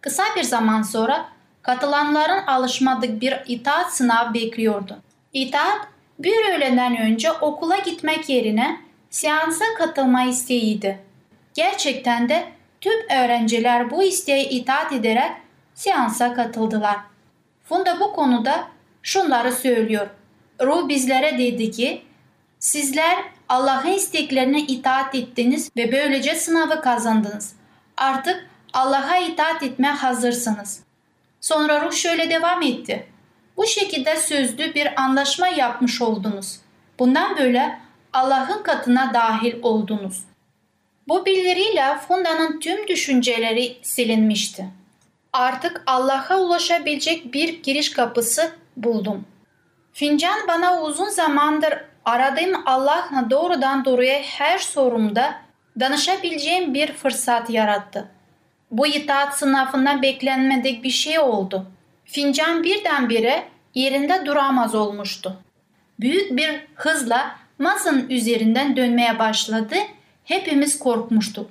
Kısa 0.00 0.24
bir 0.36 0.42
zaman 0.42 0.82
sonra 0.82 1.28
katılanların 1.62 2.46
alışmadık 2.46 3.20
bir 3.20 3.34
itaat 3.46 3.96
sınav 3.96 4.34
bekliyordu. 4.34 4.98
İtaat 5.32 5.88
bir 6.18 6.54
öğleden 6.54 6.96
önce 6.96 7.32
okula 7.32 7.76
gitmek 7.76 8.28
yerine 8.28 8.80
seansa 9.10 9.64
katılma 9.78 10.22
isteğiydi. 10.22 10.98
Gerçekten 11.54 12.28
de 12.28 12.44
tüm 12.80 13.08
öğrenciler 13.10 13.90
bu 13.90 14.02
isteğe 14.02 14.44
itaat 14.50 14.92
ederek 14.92 15.32
seansa 15.76 16.34
katıldılar. 16.34 16.96
Funda 17.64 18.00
bu 18.00 18.12
konuda 18.12 18.68
şunları 19.02 19.52
söylüyor. 19.52 20.06
Ruh 20.62 20.88
bizlere 20.88 21.38
dedi 21.38 21.70
ki 21.70 22.02
sizler 22.58 23.16
Allah'ın 23.48 23.92
isteklerine 23.92 24.60
itaat 24.60 25.14
ettiniz 25.14 25.70
ve 25.76 25.92
böylece 25.92 26.34
sınavı 26.34 26.80
kazandınız. 26.80 27.52
Artık 27.96 28.50
Allah'a 28.72 29.16
itaat 29.16 29.62
etmeye 29.62 29.92
hazırsınız. 29.92 30.80
Sonra 31.40 31.84
ruh 31.84 31.92
şöyle 31.92 32.30
devam 32.30 32.62
etti. 32.62 33.06
Bu 33.56 33.66
şekilde 33.66 34.16
sözlü 34.16 34.74
bir 34.74 35.02
anlaşma 35.02 35.48
yapmış 35.48 36.02
oldunuz. 36.02 36.60
Bundan 36.98 37.36
böyle 37.36 37.78
Allah'ın 38.12 38.62
katına 38.62 39.14
dahil 39.14 39.54
oldunuz. 39.62 40.24
Bu 41.08 41.26
bildiriyle 41.26 41.98
Funda'nın 42.08 42.60
tüm 42.60 42.88
düşünceleri 42.88 43.76
silinmişti. 43.82 44.66
Artık 45.36 45.82
Allah'a 45.86 46.38
ulaşabilecek 46.38 47.34
bir 47.34 47.62
giriş 47.62 47.92
kapısı 47.92 48.52
buldum. 48.76 49.24
Fincan 49.92 50.38
bana 50.48 50.82
uzun 50.82 51.08
zamandır 51.08 51.74
aradığım 52.04 52.62
Allah'la 52.66 53.30
doğrudan 53.30 53.84
doğruya 53.84 54.18
her 54.18 54.58
sorumda 54.58 55.34
danışabileceğim 55.80 56.74
bir 56.74 56.92
fırsat 56.92 57.50
yarattı. 57.50 58.08
Bu 58.70 58.86
itaat 58.86 59.38
sınavında 59.38 60.02
beklenmedik 60.02 60.84
bir 60.84 60.90
şey 60.90 61.18
oldu. 61.18 61.66
Fincan 62.04 62.62
birdenbire 62.62 63.48
yerinde 63.74 64.26
duramaz 64.26 64.74
olmuştu. 64.74 65.36
Büyük 66.00 66.36
bir 66.36 66.60
hızla 66.74 67.36
masanın 67.58 68.10
üzerinden 68.10 68.76
dönmeye 68.76 69.18
başladı. 69.18 69.76
Hepimiz 70.24 70.78
korkmuştuk. 70.78 71.50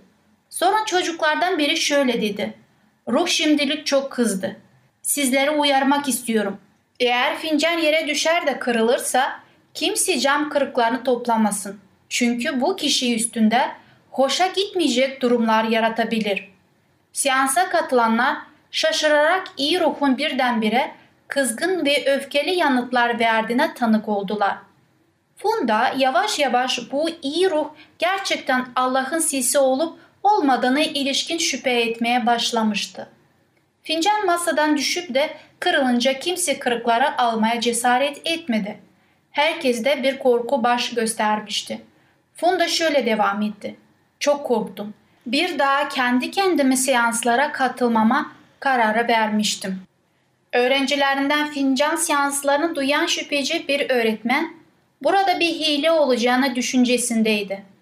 Sonra 0.50 0.86
çocuklardan 0.86 1.58
biri 1.58 1.78
şöyle 1.78 2.22
dedi. 2.22 2.65
Ruh 3.08 3.28
şimdilik 3.28 3.86
çok 3.86 4.12
kızdı. 4.12 4.56
Sizleri 5.02 5.50
uyarmak 5.50 6.08
istiyorum. 6.08 6.58
Eğer 7.00 7.38
fincan 7.38 7.78
yere 7.78 8.08
düşer 8.08 8.48
de 8.48 8.60
kırılırsa 8.60 9.40
kimse 9.74 10.20
cam 10.20 10.50
kırıklarını 10.50 11.04
toplamasın. 11.04 11.80
Çünkü 12.10 12.62
bu 12.62 12.76
kişi 12.76 13.16
üstünde 13.16 13.72
hoşa 14.12 14.48
gitmeyecek 14.48 15.22
durumlar 15.22 15.64
yaratabilir. 15.64 16.50
Seansa 17.14 17.70
katılanlar 17.70 18.38
şaşırarak 18.72 19.48
iyi 19.58 19.80
ruhun 19.80 20.18
birdenbire 20.18 20.92
kızgın 21.28 21.86
ve 21.86 22.16
öfkeli 22.16 22.56
yanıtlar 22.56 23.20
verdiğine 23.20 23.74
tanık 23.74 24.10
oldular. 24.10 24.58
Funda 25.38 25.94
yavaş 25.98 26.40
yavaş 26.40 26.92
bu 26.92 27.10
iyi 27.22 27.50
ruh 27.50 27.68
gerçekten 28.00 28.66
Allah'ın 28.76 29.20
sesi 29.20 29.60
olup 29.60 30.00
olmadığını 30.26 30.82
ilişkin 30.82 31.38
şüphe 31.38 31.72
etmeye 31.72 32.26
başlamıştı. 32.26 33.10
Fincan 33.84 34.26
masadan 34.26 34.78
düşüp 34.78 35.14
de 35.14 35.38
kırılınca 35.60 36.20
kimse 36.20 36.60
kırıkları 36.60 37.22
almaya 37.22 37.62
cesaret 37.62 38.22
etmedi. 38.26 38.78
Herkes 39.32 39.86
de 39.86 40.04
bir 40.04 40.20
korku 40.20 40.64
baş 40.64 40.94
göstermişti. 40.94 41.82
Funda 42.36 42.68
şöyle 42.68 43.06
devam 43.06 43.42
etti. 43.42 43.76
Çok 44.20 44.48
korktum. 44.48 44.94
Bir 45.26 45.60
daha 45.60 45.90
kendi 45.90 46.32
kendime 46.32 46.78
seanslara 46.78 47.52
katılmama 47.52 48.32
kararı 48.60 49.08
vermiştim. 49.08 49.82
Öğrencilerinden 50.54 51.52
fincan 51.52 51.96
seanslarını 51.96 52.76
duyan 52.76 53.06
şüpheci 53.06 53.68
bir 53.68 53.90
öğretmen 53.90 54.54
burada 55.04 55.40
bir 55.40 55.50
hile 55.50 55.92
olacağını 55.92 56.56
düşüncesindeydi. 56.56 57.75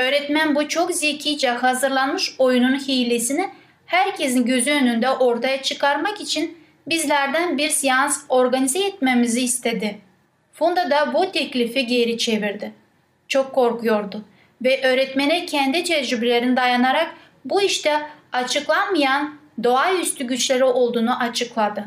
Öğretmen 0.00 0.54
bu 0.54 0.68
çok 0.68 0.94
zekice 0.94 1.50
hazırlanmış 1.50 2.34
oyunun 2.38 2.78
hilesini 2.78 3.50
herkesin 3.86 4.46
gözü 4.46 4.70
önünde 4.70 5.10
ortaya 5.10 5.62
çıkarmak 5.62 6.20
için 6.20 6.58
bizlerden 6.86 7.58
bir 7.58 7.68
seans 7.68 8.24
organize 8.28 8.84
etmemizi 8.84 9.40
istedi. 9.40 9.98
Funda 10.52 10.90
da 10.90 11.14
bu 11.14 11.32
teklifi 11.32 11.86
geri 11.86 12.18
çevirdi. 12.18 12.72
Çok 13.28 13.52
korkuyordu 13.52 14.24
ve 14.62 14.82
öğretmene 14.82 15.46
kendi 15.46 15.84
tecrübelerini 15.84 16.56
dayanarak 16.56 17.14
bu 17.44 17.62
işte 17.62 18.00
açıklanmayan 18.32 19.38
doğaüstü 19.64 20.24
güçleri 20.26 20.64
olduğunu 20.64 21.18
açıkladı. 21.18 21.84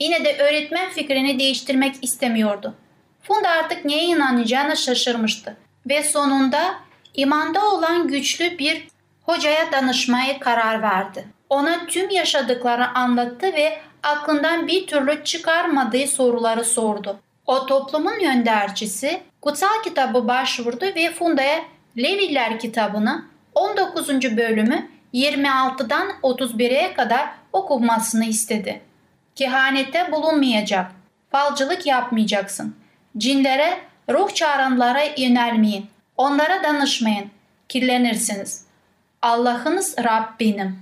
Yine 0.00 0.24
de 0.24 0.36
öğretmen 0.38 0.90
fikrini 0.90 1.38
değiştirmek 1.38 1.94
istemiyordu. 2.02 2.74
Funda 3.22 3.48
artık 3.48 3.84
neye 3.84 4.04
inanacağını 4.04 4.76
şaşırmıştı 4.76 5.56
ve 5.86 6.02
sonunda 6.02 6.87
imanda 7.18 7.66
olan 7.70 8.08
güçlü 8.08 8.58
bir 8.58 8.88
hocaya 9.22 9.72
danışmaya 9.72 10.40
karar 10.40 10.82
verdi. 10.82 11.28
Ona 11.50 11.86
tüm 11.86 12.10
yaşadıklarını 12.10 12.94
anlattı 12.94 13.46
ve 13.46 13.78
aklından 14.02 14.66
bir 14.66 14.86
türlü 14.86 15.24
çıkarmadığı 15.24 16.06
soruları 16.06 16.64
sordu. 16.64 17.20
O 17.46 17.66
toplumun 17.66 18.18
göndercisi 18.18 19.20
kutsal 19.40 19.82
kitabı 19.84 20.28
başvurdu 20.28 20.84
ve 20.96 21.12
Funda'ya 21.12 21.60
Leviler 21.98 22.58
kitabını 22.58 23.24
19. 23.54 24.08
bölümü 24.36 24.88
26'dan 25.14 26.08
31'e 26.22 26.94
kadar 26.94 27.28
okumasını 27.52 28.24
istedi. 28.24 28.80
Kehanette 29.34 30.12
bulunmayacak, 30.12 30.90
falcılık 31.30 31.86
yapmayacaksın. 31.86 32.76
Cinlere, 33.16 33.80
ruh 34.10 34.34
çağıranlara 34.34 35.02
yönelmeyin. 35.16 35.86
Onlara 36.18 36.62
danışmayın. 36.62 37.30
Kirlenirsiniz. 37.68 38.64
Allah'ınız 39.22 39.94
Rabbim. 39.98 40.78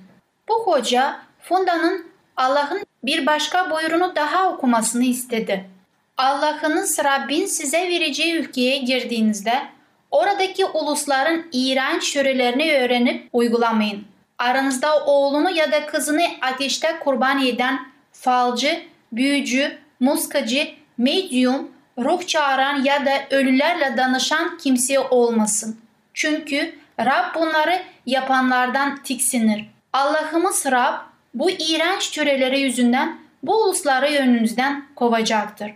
Bu 0.48 0.62
hoca 0.66 1.16
Funda'nın 1.40 2.06
Allah'ın 2.36 2.86
bir 3.04 3.26
başka 3.26 3.70
buyruğunu 3.70 4.16
daha 4.16 4.48
okumasını 4.48 5.04
istedi. 5.04 5.70
Allah'ınız 6.16 6.98
Rabbin 7.04 7.46
size 7.46 7.78
vereceği 7.78 8.34
ülkeye 8.34 8.78
girdiğinizde 8.78 9.62
oradaki 10.10 10.66
ulusların 10.66 11.46
iğrenç 11.52 12.04
şörelerini 12.04 12.72
öğrenip 12.74 13.28
uygulamayın. 13.32 14.04
Aranızda 14.38 15.04
oğlunu 15.04 15.50
ya 15.50 15.72
da 15.72 15.86
kızını 15.86 16.26
ateşte 16.42 16.98
kurban 17.00 17.46
eden 17.46 17.88
falcı, 18.12 18.82
büyücü, 19.12 19.78
muskacı, 20.00 20.68
medyum, 20.98 21.75
ruh 21.98 22.26
çağıran 22.26 22.84
ya 22.84 23.06
da 23.06 23.10
ölülerle 23.30 23.96
danışan 23.96 24.58
kimse 24.58 25.00
olmasın. 25.00 25.80
Çünkü 26.14 26.78
Rab 27.00 27.34
bunları 27.34 27.82
yapanlardan 28.06 29.02
tiksinir. 29.02 29.64
Allah'ımız 29.92 30.66
Rab 30.66 30.94
bu 31.34 31.50
iğrenç 31.50 32.10
töreleri 32.10 32.60
yüzünden 32.60 33.18
bu 33.42 33.64
ulusları 33.64 34.06
önünüzden 34.06 34.84
kovacaktır. 34.96 35.70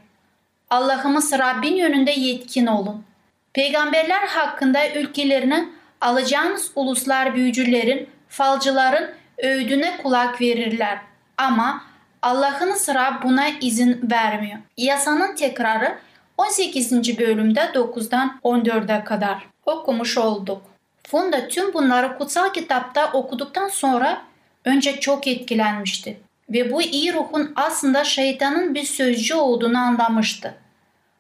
Allah'ımız 0.71 1.33
Rabbin 1.33 1.75
yönünde 1.75 2.11
yetkin 2.11 2.67
olun. 2.67 3.05
Peygamberler 3.53 4.27
hakkında 4.27 4.89
ülkelerini 4.89 5.69
alacağınız 6.00 6.71
uluslar 6.75 7.35
büyücülerin, 7.35 8.09
falcıların 8.29 9.11
öğüdüne 9.39 9.97
kulak 10.03 10.41
verirler. 10.41 10.99
Ama 11.37 11.85
Allah'ınız 12.23 12.89
Rab 12.89 13.23
buna 13.23 13.49
izin 13.49 14.00
vermiyor. 14.11 14.59
Yasanın 14.77 15.35
tekrarı 15.35 15.99
18. 16.41 17.19
bölümde 17.19 17.61
9'dan 17.61 18.41
14'e 18.45 19.05
kadar 19.05 19.47
okumuş 19.67 20.19
olduk. 20.19 20.63
Funda 21.09 21.49
tüm 21.49 21.75
bunları 21.75 22.19
kutsal 22.19 22.53
kitapta 22.53 23.13
okuduktan 23.13 23.69
sonra 23.69 24.23
önce 24.65 25.01
çok 25.01 25.27
etkilenmişti 25.27 26.21
ve 26.51 26.73
bu 26.73 26.83
iyi 26.83 27.15
ruhun 27.15 27.53
aslında 27.57 28.05
şeytanın 28.05 28.75
bir 28.75 28.83
sözcü 28.83 29.35
olduğunu 29.35 29.79
anlamıştı. 29.79 30.55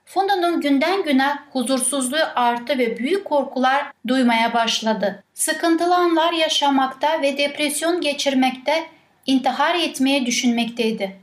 Funda'nın 0.04 0.60
günden 0.60 1.02
güne 1.02 1.38
huzursuzluğu 1.52 2.24
arttı 2.36 2.78
ve 2.78 2.98
büyük 2.98 3.24
korkular 3.24 3.86
duymaya 4.08 4.54
başladı. 4.54 5.22
Sıkıntılı 5.34 5.94
anlar 5.96 6.32
yaşamakta 6.32 7.22
ve 7.22 7.38
depresyon 7.38 8.00
geçirmekte, 8.00 8.84
intihar 9.26 9.74
etmeye 9.74 10.26
düşünmekteydi. 10.26 11.16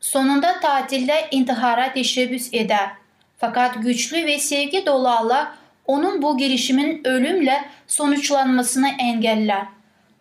Sonunda 0.00 0.60
tatilde 0.60 1.28
intihara 1.30 1.92
teşebbüs 1.92 2.48
eder. 2.52 3.01
Fakat 3.44 3.82
güçlü 3.82 4.26
ve 4.26 4.38
sevgi 4.38 4.86
dolu 4.86 5.08
Allah 5.08 5.54
onun 5.86 6.22
bu 6.22 6.38
girişimin 6.38 7.00
ölümle 7.04 7.64
sonuçlanmasını 7.86 8.88
engeller. 8.98 9.66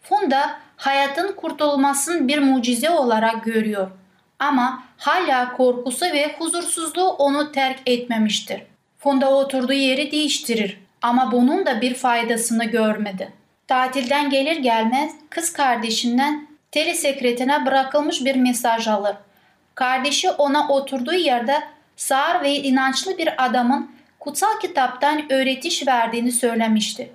Funda 0.01 0.59
hayatın 0.77 1.35
kurtulmasını 1.35 2.27
bir 2.27 2.39
mucize 2.39 2.89
olarak 2.89 3.43
görüyor. 3.43 3.91
Ama 4.39 4.83
hala 4.97 5.53
korkusu 5.53 6.05
ve 6.05 6.35
huzursuzluğu 6.39 7.09
onu 7.09 7.51
terk 7.51 7.79
etmemiştir. 7.85 8.61
Funda 8.97 9.33
oturduğu 9.35 9.73
yeri 9.73 10.11
değiştirir 10.11 10.79
ama 11.01 11.31
bunun 11.31 11.65
da 11.65 11.81
bir 11.81 11.93
faydasını 11.93 12.65
görmedi. 12.65 13.33
Tatilden 13.67 14.29
gelir 14.29 14.57
gelmez 14.57 15.11
kız 15.29 15.53
kardeşinden 15.53 16.47
telesekretine 16.71 17.65
bırakılmış 17.65 18.25
bir 18.25 18.35
mesaj 18.35 18.87
alır. 18.87 19.15
Kardeşi 19.75 20.31
ona 20.31 20.67
oturduğu 20.67 21.13
yerde 21.13 21.61
sağır 22.01 22.41
ve 22.41 22.55
inançlı 22.55 23.17
bir 23.17 23.45
adamın 23.45 23.91
kutsal 24.19 24.59
kitaptan 24.61 25.31
öğretiş 25.31 25.87
verdiğini 25.87 26.31
söylemişti. 26.31 27.11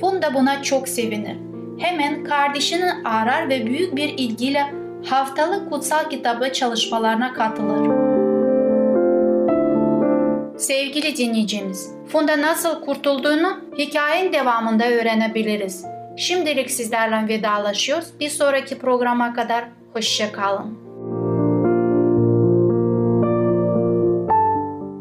Funda 0.00 0.34
buna 0.34 0.62
çok 0.62 0.88
sevinir. 0.88 1.36
Hemen 1.78 2.24
kardeşini 2.24 2.90
arar 3.04 3.48
ve 3.48 3.66
büyük 3.66 3.96
bir 3.96 4.08
ilgiyle 4.08 4.74
haftalık 5.08 5.70
kutsal 5.70 6.10
kitabı 6.10 6.52
çalışmalarına 6.52 7.32
katılır. 7.32 7.86
Sevgili 10.58 11.16
dinleyicimiz, 11.16 11.90
Funda 12.08 12.42
nasıl 12.42 12.80
kurtulduğunu 12.84 13.60
hikayenin 13.78 14.32
devamında 14.32 14.90
öğrenebiliriz. 14.90 15.84
Şimdilik 16.16 16.70
sizlerle 16.70 17.28
vedalaşıyoruz. 17.28 18.20
Bir 18.20 18.30
sonraki 18.30 18.78
programa 18.78 19.34
kadar 19.34 19.64
hoşçakalın. 19.92 20.85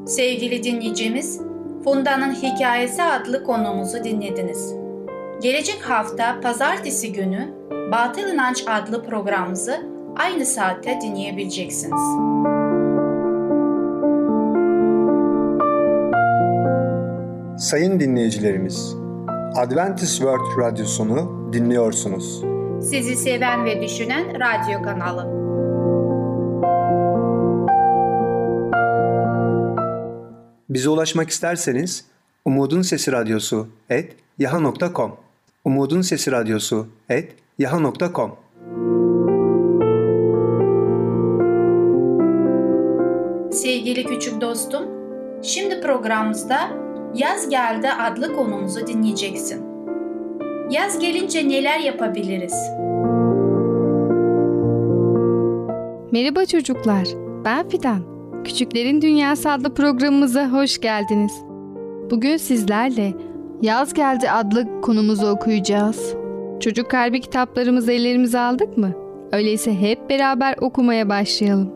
Sevgili 0.06 0.64
dinleyicimiz, 0.64 1.42
Funda'nın 1.84 2.34
Hikayesi 2.34 3.04
adlı 3.04 3.44
konumuzu 3.44 4.04
dinlediniz. 4.04 4.74
Gelecek 5.42 5.82
hafta 5.82 6.42
pazartesi 6.42 7.14
günü 7.14 7.54
Batıl 7.92 8.22
İnanç 8.34 8.64
adlı 8.68 9.04
programımızı 9.04 9.82
aynı 10.16 10.46
saatte 10.46 11.00
dinleyebileceksiniz. 11.02 12.02
Sayın 17.70 18.00
dinleyicilerimiz, 18.00 18.96
Adventist 19.56 20.18
World 20.18 20.60
Radyosunu 20.60 21.50
dinliyorsunuz. 21.54 22.44
Sizi 22.82 23.16
seven 23.16 23.66
ve 23.66 23.82
düşünen 23.82 24.26
radyo 24.34 24.82
kanalı. 24.82 25.35
Bize 30.76 30.90
ulaşmak 30.90 31.30
isterseniz 31.30 32.06
Umutun 32.46 32.82
Sesi 32.82 33.12
Radyosu 33.12 33.68
et 33.90 34.16
yaha.com 34.40 35.18
Umutun 35.66 36.02
Sesi 36.02 36.32
Radyosu 36.32 36.88
et 37.10 37.36
yaha.com 37.60 38.36
Sevgili 43.52 44.06
küçük 44.06 44.42
dostum, 44.42 44.84
şimdi 45.44 45.82
programımızda 45.82 46.58
Yaz 47.16 47.50
Geldi 47.50 47.90
adlı 47.90 48.36
konumuzu 48.36 48.88
dinleyeceksin. 48.88 49.64
Yaz 50.70 51.00
gelince 51.00 51.50
neler 51.50 51.80
yapabiliriz? 51.80 52.56
Merhaba 56.12 56.46
çocuklar, 56.46 57.08
ben 57.46 57.70
Fidan. 57.70 58.15
Küçüklerin 58.46 59.02
Dünyası 59.02 59.52
adlı 59.52 59.74
programımıza 59.74 60.50
hoş 60.52 60.82
geldiniz. 60.82 61.44
Bugün 62.12 62.38
sizlerle 62.38 63.14
Yaz 63.62 63.94
Geldi 63.94 64.32
adlı 64.32 64.82
konumuzu 64.82 65.28
okuyacağız. 65.28 66.16
Çocuk 66.60 66.92
kalbi 66.92 67.22
kitaplarımızı 67.22 67.92
ellerimize 67.92 68.40
aldık 68.40 68.78
mı? 68.78 68.92
Öyleyse 69.32 69.82
hep 69.82 70.10
beraber 70.10 70.56
okumaya 70.62 71.10
başlayalım. 71.10 71.70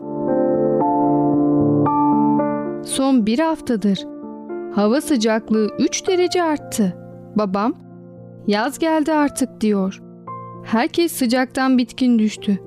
Son 2.84 3.26
bir 3.26 3.38
haftadır 3.38 4.06
hava 4.74 5.00
sıcaklığı 5.00 5.70
3 5.78 6.08
derece 6.08 6.42
arttı. 6.42 6.96
Babam, 7.36 7.74
yaz 8.46 8.78
geldi 8.78 9.12
artık 9.12 9.60
diyor. 9.60 10.02
Herkes 10.64 11.12
sıcaktan 11.12 11.78
bitkin 11.78 12.18
düştü. 12.18 12.58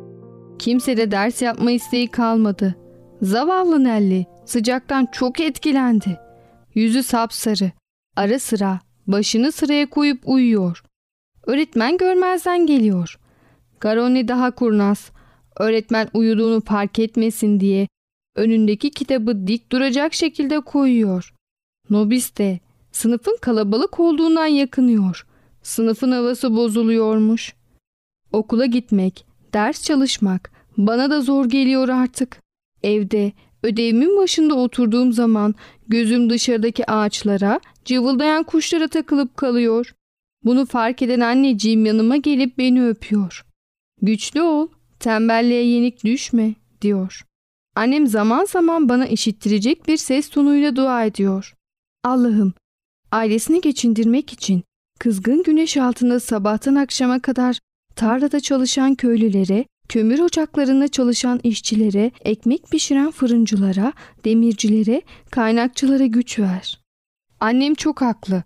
Kimse 0.59 0.97
de 0.97 1.11
ders 1.11 1.41
yapma 1.41 1.71
isteği 1.71 2.07
kalmadı. 2.07 2.83
Zavallı 3.23 3.83
Nelly 3.83 4.25
sıcaktan 4.45 5.07
çok 5.12 5.39
etkilendi. 5.39 6.19
Yüzü 6.75 7.03
sapsarı. 7.03 7.71
Ara 8.15 8.39
sıra 8.39 8.79
başını 9.07 9.51
sıraya 9.51 9.89
koyup 9.89 10.19
uyuyor. 10.25 10.83
Öğretmen 11.43 11.97
görmezden 11.97 12.65
geliyor. 12.65 13.19
Garoni 13.79 14.27
daha 14.27 14.51
kurnaz. 14.51 15.12
Öğretmen 15.59 16.09
uyuduğunu 16.13 16.62
fark 16.62 16.99
etmesin 16.99 17.59
diye 17.59 17.88
önündeki 18.36 18.91
kitabı 18.91 19.47
dik 19.47 19.71
duracak 19.71 20.13
şekilde 20.13 20.59
koyuyor. 20.59 21.33
Nobis 21.89 22.38
de 22.38 22.59
sınıfın 22.91 23.38
kalabalık 23.41 23.99
olduğundan 23.99 24.47
yakınıyor. 24.47 25.27
Sınıfın 25.62 26.12
havası 26.12 26.55
bozuluyormuş. 26.55 27.53
Okula 28.31 28.65
gitmek, 28.65 29.25
ders 29.53 29.83
çalışmak 29.83 30.51
bana 30.77 31.09
da 31.09 31.21
zor 31.21 31.45
geliyor 31.45 31.89
artık. 31.89 32.42
Evde 32.84 33.32
ödevimin 33.63 34.17
başında 34.17 34.56
oturduğum 34.56 35.13
zaman 35.13 35.56
gözüm 35.88 36.30
dışarıdaki 36.30 36.91
ağaçlara, 36.91 37.60
cıvıldayan 37.86 38.43
kuşlara 38.43 38.88
takılıp 38.88 39.38
kalıyor. 39.38 39.96
Bunu 40.43 40.65
fark 40.65 41.02
eden 41.02 41.19
anneciğim 41.19 41.86
yanıma 41.86 42.17
gelip 42.17 42.58
beni 42.58 42.88
öpüyor. 42.88 43.46
Güçlü 44.02 44.41
ol, 44.41 44.67
tembelliğe 45.00 45.65
yenik 45.65 46.04
düşme 46.04 46.54
diyor. 46.82 47.22
Annem 47.76 48.08
zaman 48.08 48.46
zaman 48.46 48.89
bana 48.89 49.08
işittirecek 49.08 49.88
bir 49.88 49.98
ses 49.98 50.30
tonuyla 50.30 50.76
dua 50.76 51.06
ediyor. 51.06 51.54
Allah'ım, 52.04 52.54
ailesini 53.12 53.62
geçindirmek 53.62 54.34
için 54.34 54.63
kızgın 55.00 55.43
güneş 55.43 55.78
altında 55.78 56.19
sabahtan 56.19 56.76
akşama 56.76 57.19
kadar 57.19 57.60
tarlada 57.96 58.39
çalışan 58.39 58.96
köylülere, 58.96 59.65
kömür 59.89 60.19
ocaklarında 60.19 60.88
çalışan 60.88 61.39
işçilere, 61.43 62.12
ekmek 62.22 62.72
pişiren 62.72 63.12
fırıncılara, 63.12 63.93
demircilere, 64.26 65.02
kaynakçılara 65.32 66.06
güç 66.06 66.39
ver. 66.39 66.80
Annem 67.39 67.74
çok 67.74 68.02
haklı. 68.02 68.43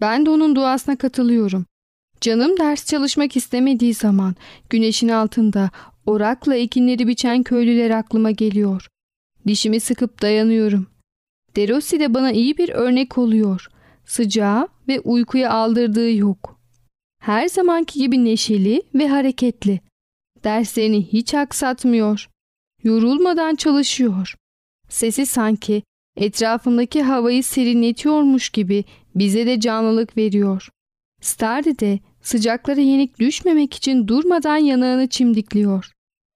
Ben 0.00 0.26
de 0.26 0.30
onun 0.30 0.56
duasına 0.56 0.96
katılıyorum. 0.96 1.66
Canım 2.20 2.58
ders 2.58 2.86
çalışmak 2.86 3.36
istemediği 3.36 3.94
zaman 3.94 4.34
güneşin 4.70 5.08
altında 5.08 5.70
Orakla 6.06 6.54
ekinleri 6.54 7.08
biçen 7.08 7.42
köylüler 7.42 7.90
aklıma 7.90 8.30
geliyor. 8.30 8.88
Dişimi 9.46 9.80
sıkıp 9.80 10.22
dayanıyorum. 10.22 10.86
Derossi 11.56 12.00
de 12.00 12.14
bana 12.14 12.32
iyi 12.32 12.58
bir 12.58 12.68
örnek 12.68 13.18
oluyor. 13.18 13.68
Sıcağı 14.04 14.68
ve 14.88 15.00
uykuya 15.00 15.50
aldırdığı 15.52 16.12
yok. 16.12 16.60
Her 17.22 17.48
zamanki 17.48 17.98
gibi 17.98 18.24
neşeli 18.24 18.82
ve 18.94 19.08
hareketli. 19.08 19.80
Derslerini 20.44 21.06
hiç 21.06 21.34
aksatmıyor. 21.34 22.28
Yorulmadan 22.82 23.54
çalışıyor. 23.54 24.34
Sesi 24.88 25.26
sanki 25.26 25.82
etrafındaki 26.16 27.02
havayı 27.02 27.44
serinletiyormuş 27.44 28.50
gibi 28.50 28.84
bize 29.14 29.46
de 29.46 29.60
canlılık 29.60 30.16
veriyor. 30.16 30.68
Stardi 31.20 31.78
de 31.78 31.98
sıcaklara 32.20 32.80
yenik 32.80 33.18
düşmemek 33.18 33.74
için 33.74 34.08
durmadan 34.08 34.56
yanağını 34.56 35.08
çimdikliyor. 35.08 35.92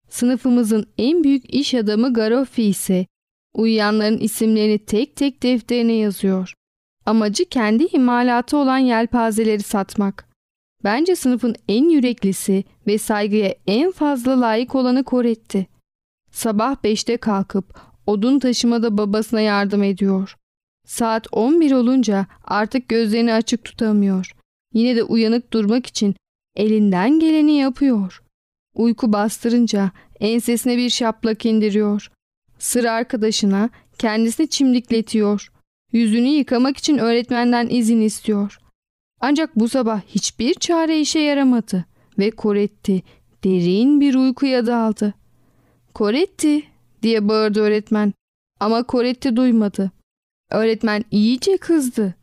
Sınıfımızın 0.08 0.86
en 0.98 1.24
büyük 1.24 1.54
iş 1.54 1.74
adamı 1.74 2.12
Garoffi 2.12 2.62
ise 2.62 3.06
uyuyanların 3.54 4.18
isimlerini 4.18 4.78
tek 4.78 5.16
tek 5.16 5.42
defterine 5.42 5.92
yazıyor. 5.92 6.54
Amacı 7.06 7.44
kendi 7.44 7.84
imalatı 7.84 8.56
olan 8.56 8.78
yelpazeleri 8.78 9.62
satmak. 9.62 10.28
Bence 10.84 11.16
sınıfın 11.16 11.54
en 11.68 11.88
yüreklisi 11.88 12.64
ve 12.86 12.98
saygıya 12.98 13.54
en 13.66 13.92
fazla 13.92 14.40
layık 14.40 14.74
olanı 14.74 15.04
Koretti. 15.04 15.66
Sabah 16.30 16.74
5'te 16.74 17.16
kalkıp 17.16 17.80
odun 18.06 18.38
taşımada 18.38 18.98
babasına 18.98 19.40
yardım 19.40 19.82
ediyor. 19.82 20.36
Saat 20.86 21.26
11 21.32 21.72
olunca 21.72 22.26
artık 22.44 22.88
gözlerini 22.88 23.32
açık 23.32 23.64
tutamıyor. 23.64 24.32
Yine 24.74 24.96
de 24.96 25.02
uyanık 25.02 25.52
durmak 25.52 25.86
için 25.86 26.14
elinden 26.56 27.20
geleni 27.20 27.52
yapıyor. 27.56 28.22
Uyku 28.74 29.12
bastırınca 29.12 29.90
ensesine 30.20 30.76
bir 30.76 30.90
şaplak 30.90 31.46
indiriyor. 31.46 32.10
Sır 32.58 32.84
arkadaşına 32.84 33.70
kendisini 33.98 34.48
çimdikletiyor. 34.48 35.52
Yüzünü 35.92 36.28
yıkamak 36.28 36.76
için 36.76 36.98
öğretmenden 36.98 37.68
izin 37.70 38.00
istiyor. 38.00 38.58
Ancak 39.20 39.56
bu 39.56 39.68
sabah 39.68 40.00
hiçbir 40.08 40.54
çare 40.54 41.00
işe 41.00 41.18
yaramadı 41.18 41.91
ve 42.18 42.30
Koretti 42.30 43.02
derin 43.44 44.00
bir 44.00 44.14
uykuya 44.14 44.66
daldı. 44.66 45.14
Koretti 45.94 46.62
diye 47.02 47.28
bağırdı 47.28 47.60
öğretmen 47.60 48.12
ama 48.60 48.82
Koretti 48.82 49.36
duymadı. 49.36 49.90
Öğretmen 50.50 51.04
iyice 51.10 51.56
kızdı. 51.56 52.14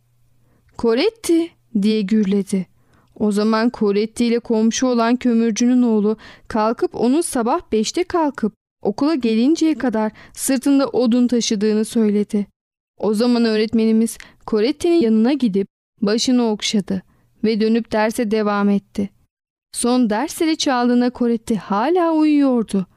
Koretti 0.77 1.49
diye 1.81 2.01
gürledi. 2.01 2.67
O 3.15 3.31
zaman 3.31 3.69
Koretti 3.69 4.25
ile 4.25 4.39
komşu 4.39 4.87
olan 4.87 5.15
kömürcünün 5.15 5.81
oğlu 5.81 6.17
kalkıp 6.47 6.95
onun 6.95 7.21
sabah 7.21 7.61
beşte 7.71 8.03
kalkıp 8.03 8.53
okula 8.81 9.15
gelinceye 9.15 9.77
kadar 9.77 10.11
sırtında 10.33 10.87
odun 10.87 11.27
taşıdığını 11.27 11.85
söyledi. 11.85 12.47
O 12.97 13.13
zaman 13.13 13.45
öğretmenimiz 13.45 14.17
Koretti'nin 14.45 15.01
yanına 15.01 15.33
gidip 15.33 15.67
başını 16.01 16.51
okşadı 16.51 17.03
ve 17.43 17.61
dönüp 17.61 17.91
derse 17.91 18.31
devam 18.31 18.69
etti. 18.69 19.09
Son 19.71 20.09
dersleri 20.09 20.57
çaldığında 20.57 21.09
Koretti 21.09 21.55
hala 21.55 22.11
uyuyordu. 22.13 22.87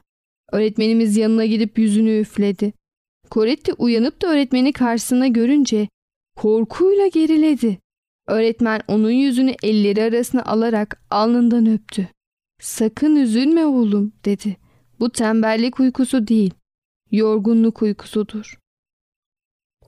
Öğretmenimiz 0.51 1.17
yanına 1.17 1.45
gidip 1.45 1.79
yüzünü 1.79 2.19
üfledi. 2.19 2.73
Koretti 3.29 3.73
uyanıp 3.73 4.21
da 4.21 4.27
öğretmeni 4.27 4.73
karşısına 4.73 5.27
görünce 5.27 5.87
korkuyla 6.35 7.07
geriledi. 7.07 7.77
Öğretmen 8.27 8.81
onun 8.87 9.11
yüzünü 9.11 9.55
elleri 9.63 10.03
arasına 10.03 10.43
alarak 10.43 11.03
alnından 11.09 11.65
öptü. 11.65 12.09
Sakın 12.61 13.15
üzülme 13.15 13.65
oğlum 13.65 14.13
dedi. 14.25 14.57
Bu 14.99 15.09
tembellik 15.09 15.79
uykusu 15.79 16.27
değil, 16.27 16.53
yorgunluk 17.11 17.81
uykusudur. 17.81 18.59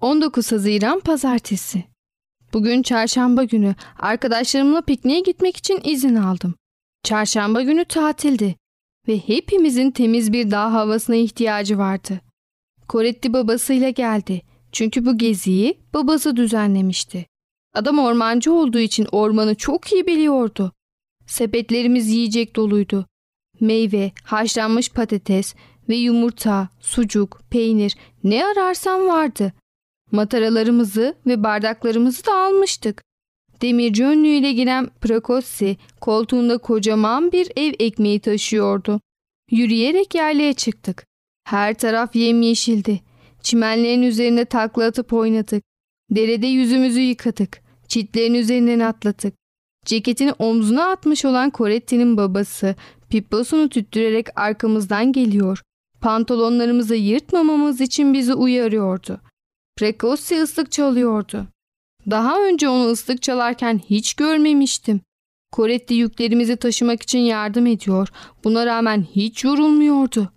19 0.02 0.52
Haziran 0.52 1.00
Pazartesi 1.00 1.84
Bugün 2.54 2.82
çarşamba 2.82 3.43
günü 3.43 3.76
arkadaşlarımla 4.00 4.82
pikniğe 4.82 5.19
gitmek 5.19 5.58
için 5.58 5.80
izin 5.84 6.15
aldım. 6.15 6.56
Çarşamba 7.06 7.62
günü 7.62 7.86
tatildi 7.86 8.56
ve 9.08 9.18
hepimizin 9.18 9.91
temiz 9.91 10.34
bir 10.34 10.52
dağ 10.52 10.74
havasına 10.74 11.15
ihtiyacı 11.15 11.78
vardı. 11.78 12.22
Koretti 12.88 13.34
babasıyla 13.34 13.89
geldi 13.89 14.41
çünkü 14.72 15.06
bu 15.06 15.18
geziyi 15.18 15.78
babası 15.94 16.36
düzenlemişti. 16.36 17.26
Adam 17.74 18.00
ormancı 18.00 18.54
olduğu 18.54 18.80
için 18.80 19.08
ormanı 19.12 19.56
çok 19.56 19.91
iyi 19.94 20.08
biliyordu. 20.08 20.72
Sepetlerimiz 21.28 22.10
yiyecek 22.10 22.56
doluydu. 22.56 23.06
Meyve, 23.60 24.12
haşlanmış 24.24 24.89
patates 24.89 25.56
ve 25.89 25.96
yumurta, 25.96 26.70
sucuk, 26.80 27.41
peynir 27.50 27.96
ne 28.24 28.46
ararsan 28.46 29.08
vardı. 29.08 29.54
Mataralarımızı 30.12 31.15
ve 31.26 31.44
bardaklarımızı 31.44 32.26
da 32.26 32.38
almıştık. 32.38 33.04
Demirci 33.62 34.06
önlüğüyle 34.06 34.54
giren 34.54 34.89
Prakossi 35.02 35.78
koltuğunda 36.02 36.58
kocaman 36.58 37.32
bir 37.32 37.52
ev 37.56 37.74
ekmeği 37.80 38.20
taşıyordu. 38.20 39.02
Yürüyerek 39.52 40.15
yerliğe 40.15 40.54
çıktık. 40.54 41.06
Her 41.44 41.74
taraf 41.74 42.15
yemyeşildi. 42.15 43.02
Çimenlerin 43.41 44.02
üzerinde 44.02 44.46
takla 44.46 44.86
atıp 44.86 45.13
oynadık. 45.13 45.63
Derede 46.10 46.48
yüzümüzü 46.48 47.00
yıkadık. 47.00 47.62
Çitlerin 47.88 48.34
üzerinden 48.34 48.80
atladık. 48.80 49.34
Ceketini 49.86 50.34
omzuna 50.39 50.89
atmış 50.89 51.26
olan 51.26 51.52
Coretti'nin 51.56 52.18
babası 52.18 52.76
piposunu 53.10 53.70
tüttürerek 53.70 54.28
arkamızdan 54.39 55.12
geliyor. 55.12 55.62
Pantolonlarımızı 56.02 56.96
yırtmamamız 56.96 57.82
için 57.82 58.13
bizi 58.13 58.34
uyarıyordu. 58.34 59.22
Precossi 59.78 60.41
ıslık 60.41 60.72
çalıyordu. 60.72 61.48
Daha 62.10 62.41
önce 62.41 62.70
onu 62.70 62.89
ıslık 62.89 63.22
çalarken 63.22 63.82
hiç 63.89 64.13
görmemiştim. 64.13 65.02
Coretti 65.56 65.94
yüklerimizi 65.94 66.56
taşımak 66.58 67.04
için 67.04 67.20
yardım 67.20 67.65
ediyor. 67.68 68.08
Buna 68.44 68.65
rağmen 68.65 69.06
hiç 69.15 69.44
yorulmuyordu. 69.44 70.32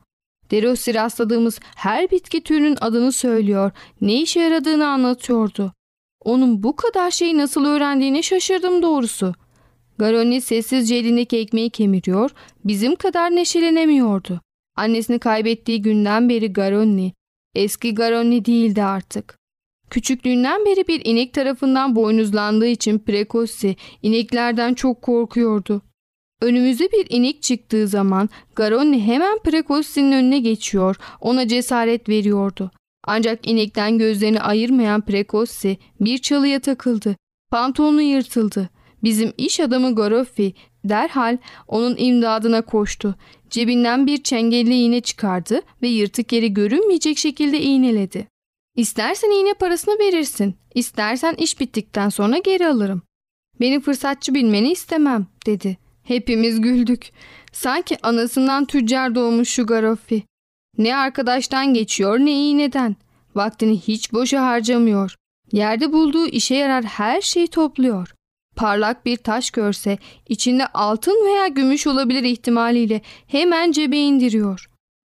Derossi 0.50 0.94
rastladığımız 0.94 1.61
her 1.76 2.11
bitki 2.11 2.40
türünün 2.40 2.78
adını 2.81 3.12
söylüyor, 3.12 3.70
ne 4.00 4.22
işe 4.22 4.40
yaradığını 4.40 4.88
anlatıyordu. 4.88 5.72
Onun 6.24 6.62
bu 6.62 6.76
kadar 6.76 7.11
şeyi 7.11 7.38
nasıl 7.38 7.64
öğrendiğini 7.64 8.22
şaşırdım 8.22 8.83
doğrusu. 8.83 9.35
Garoni 9.98 10.40
sessizce 10.40 10.94
elindeki 10.94 11.38
ekmeği 11.38 11.70
kemiriyor, 11.70 12.31
bizim 12.64 12.96
kadar 12.96 13.31
neşelenemiyordu. 13.31 14.40
Annesini 14.76 15.18
kaybettiği 15.18 15.83
günden 15.83 16.28
beri 16.28 16.52
Garoni, 16.52 17.12
eski 17.54 17.94
Garoni 17.94 18.44
değildi 18.44 18.83
artık. 18.83 19.38
Küçüklüğünden 19.90 20.64
beri 20.64 20.88
bir 20.88 21.03
inek 21.05 21.33
tarafından 21.33 21.96
boynuzlandığı 21.96 22.66
için 22.66 22.98
Precossi 22.98 23.77
ineklerden 24.03 24.74
çok 24.74 25.03
korkuyordu. 25.03 25.83
Önümüze 26.42 26.88
bir 26.92 27.07
inek 27.09 27.42
çıktığı 27.42 27.88
zaman 27.88 28.29
Garoni 28.57 29.07
hemen 29.07 29.38
Precossi'nin 29.38 30.12
önüne 30.12 30.38
geçiyor, 30.38 30.96
ona 31.20 31.48
cesaret 31.48 32.09
veriyordu. 32.09 32.70
Ancak 33.05 33.48
inekten 33.48 33.98
gözlerini 33.98 34.40
ayırmayan 34.40 35.01
Precossi 35.01 35.79
bir 36.01 36.18
çalıya 36.18 36.61
takıldı. 36.61 37.16
Pantolonu 37.51 38.03
yırtıldı. 38.03 38.68
Bizim 39.03 39.33
iş 39.38 39.61
adamı 39.61 39.94
Garoffi 39.94 40.55
derhal 40.85 41.38
onun 41.68 41.96
imdadına 41.98 42.62
koştu. 42.62 43.14
Cebinden 43.51 44.07
bir 44.07 44.22
çengelli 44.22 44.74
iğne 44.74 45.01
çıkardı 45.01 45.61
ve 45.83 45.88
yırtık 45.88 46.33
yeri 46.33 46.55
görünmeyecek 46.55 47.18
şekilde 47.18 47.61
iğneledi. 47.61 48.27
İstersen 48.78 49.30
iğne 49.30 49.54
parasını 49.54 49.98
verirsin, 49.98 50.54
istersen 50.74 51.34
iş 51.34 51.60
bittikten 51.60 52.08
sonra 52.08 52.38
geri 52.38 52.66
alırım. 52.66 53.02
Beni 53.60 53.80
fırsatçı 53.80 54.34
bilmeni 54.34 54.72
istemem, 54.72 55.26
dedi. 55.46 55.78
Hepimiz 56.02 56.60
güldük. 56.60 57.10
Sanki 57.52 57.96
anasından 58.02 58.64
tüccar 58.64 59.14
doğmuş 59.14 59.48
şu 59.48 59.66
Garoffi. 59.66 60.22
Ne 60.78 60.96
arkadaştan 60.96 61.74
geçiyor 61.74 62.18
ne 62.18 62.32
iğneden. 62.32 62.96
Vaktini 63.34 63.78
hiç 63.80 64.12
boşa 64.12 64.46
harcamıyor. 64.46 65.14
Yerde 65.52 65.92
bulduğu 65.92 66.26
işe 66.26 66.54
yarar 66.54 66.84
her 66.84 67.20
şeyi 67.20 67.48
topluyor. 67.48 68.14
Parlak 68.56 69.06
bir 69.06 69.16
taş 69.16 69.50
görse 69.50 69.98
içinde 70.28 70.66
altın 70.66 71.26
veya 71.26 71.48
gümüş 71.48 71.86
olabilir 71.86 72.22
ihtimaliyle 72.22 73.00
hemen 73.26 73.72
cebe 73.72 73.96
indiriyor. 73.96 74.70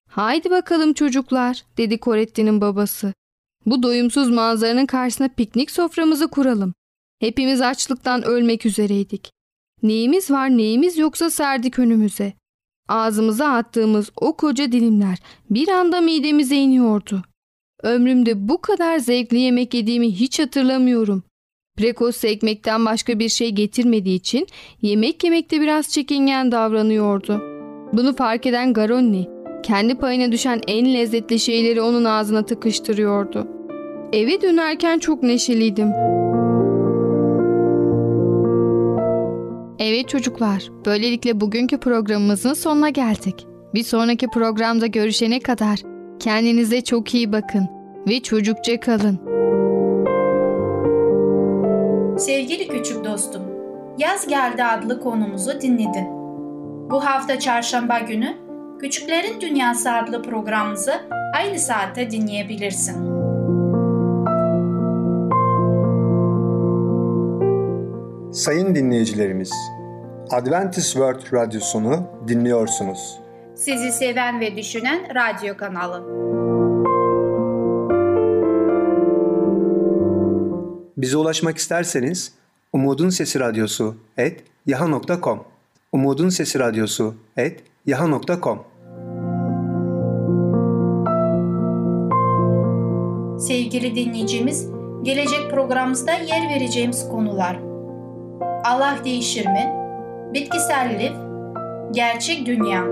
Haydi 0.10 0.52
bakalım 0.52 0.94
çocuklar 0.94 1.64
dedi 1.78 2.00
Coretti'nin 2.00 2.62
babası. 2.62 3.14
Bu 3.66 3.84
doyumsuz 3.84 4.30
manzaranın 4.30 4.86
karşısına 4.86 5.28
piknik 5.28 5.72
soframızı 5.72 6.28
kuralım. 6.28 6.74
Hepimiz 7.20 7.62
açlıktan 7.62 8.24
ölmek 8.24 8.66
üzereydik. 8.66 9.32
Neyimiz 9.84 10.32
var 10.32 10.50
neyimiz 10.50 10.98
yoksa 10.98 11.30
serdik 11.30 11.80
önümüze. 11.80 12.34
Ağzımıza 12.88 13.48
attığımız 13.48 14.12
o 14.16 14.38
koca 14.38 14.72
dilimler 14.72 15.18
bir 15.50 15.68
anda 15.68 16.02
midemize 16.02 16.56
iniyordu. 16.56 17.24
Ömrümde 17.84 18.48
bu 18.48 18.62
kadar 18.62 18.98
zevkli 18.98 19.40
yemek 19.40 19.74
yediğimi 19.74 20.12
hiç 20.12 20.40
hatırlamıyorum. 20.40 21.24
Prekos 21.78 22.24
ekmekten 22.24 22.86
başka 22.86 23.20
bir 23.20 23.30
şey 23.30 23.52
getirmediği 23.52 24.16
için 24.16 24.48
yemek 24.82 25.24
yemekte 25.24 25.62
biraz 25.62 25.90
çekingen 25.90 26.52
davranıyordu. 26.52 27.42
Bunu 27.94 28.16
fark 28.16 28.46
eden 28.46 28.74
Garonni, 28.74 29.28
kendi 29.64 29.96
payına 29.96 30.32
düşen 30.32 30.62
en 30.68 30.94
lezzetli 30.94 31.40
şeyleri 31.40 31.82
onun 31.82 32.06
ağzına 32.06 32.46
tıkıştırıyordu. 32.46 33.48
Eve 34.14 34.42
dönerken 34.42 35.00
çok 35.00 35.24
neşeliydim. 35.24 35.92
Evet 39.80 40.10
çocuklar, 40.10 40.70
böylelikle 40.86 41.42
bugünkü 41.42 41.78
programımızın 41.78 42.54
sonuna 42.54 42.90
geldik. 42.90 43.48
Bir 43.74 43.84
sonraki 43.84 44.28
programda 44.28 44.88
görüşene 44.88 45.40
kadar 45.40 45.80
kendinize 46.20 46.82
çok 46.82 47.14
iyi 47.14 47.32
bakın 47.32 47.68
ve 48.08 48.20
çocukça 48.20 48.80
kalın. 48.80 49.20
Sevgili 52.18 52.68
küçük 52.68 53.06
dostum, 53.06 53.42
Yaz 53.98 54.28
Geldi 54.28 54.64
adlı 54.64 55.02
konumuzu 55.02 55.62
dinledin. 55.62 56.08
Bu 56.90 57.06
hafta 57.06 57.40
çarşamba 57.40 58.00
günü 58.00 58.34
Küçüklerin 58.82 59.42
Dünyası 59.42 59.92
adlı 59.92 60.24
programımızı 60.24 60.94
aynı 61.36 61.60
saatte 61.60 62.12
dinleyebilirsin. 62.12 62.96
Sayın 68.34 68.76
dinleyicilerimiz, 68.76 69.54
Adventist 70.32 70.94
World 70.94 71.34
Radyosunu 71.34 72.08
dinliyorsunuz. 72.28 73.20
Sizi 73.56 73.92
seven 73.92 74.40
ve 74.40 74.58
düşünen 74.58 75.16
radyo 75.16 75.58
kanalı. 75.58 76.04
Bize 80.98 81.18
ulaşmak 81.18 81.58
isterseniz 81.58 82.34
Umutun 82.74 83.10
Sesi 83.10 83.40
Radyosu 83.40 83.96
et 84.18 84.44
yaha.com 84.66 85.44
Umutun 85.92 86.30
Sesi 86.30 86.60
Radyosu 86.60 87.16
et 87.38 87.64
yaha.com 87.86 88.71
Sevgili 93.52 93.96
dinleyicimiz, 93.96 94.70
gelecek 95.04 95.50
programımızda 95.52 96.12
yer 96.12 96.50
vereceğimiz 96.50 97.10
konular 97.10 97.60
Allah 98.66 98.96
değişir 99.06 99.46
mi? 99.46 99.74
Bitkisel 100.34 101.00
lif, 101.00 101.14
gerçek 101.92 102.46
dünya. 102.46 102.86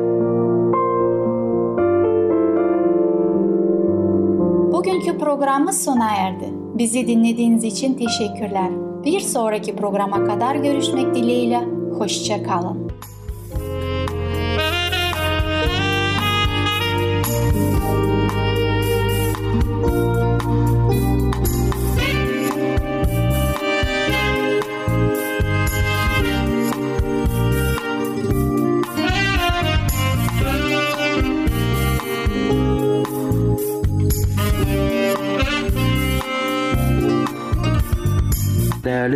Bugünkü 4.71 5.17
programımız 5.17 5.83
sona 5.83 6.09
erdi. 6.15 6.49
Bizi 6.53 7.07
dinlediğiniz 7.07 7.63
için 7.63 7.93
teşekkürler. 7.93 8.69
Bir 9.05 9.19
sonraki 9.19 9.75
programa 9.75 10.23
kadar 10.23 10.55
görüşmek 10.55 11.15
dileğiyle. 11.15 11.59
Hoşça 11.97 12.43
kalın. 12.43 12.91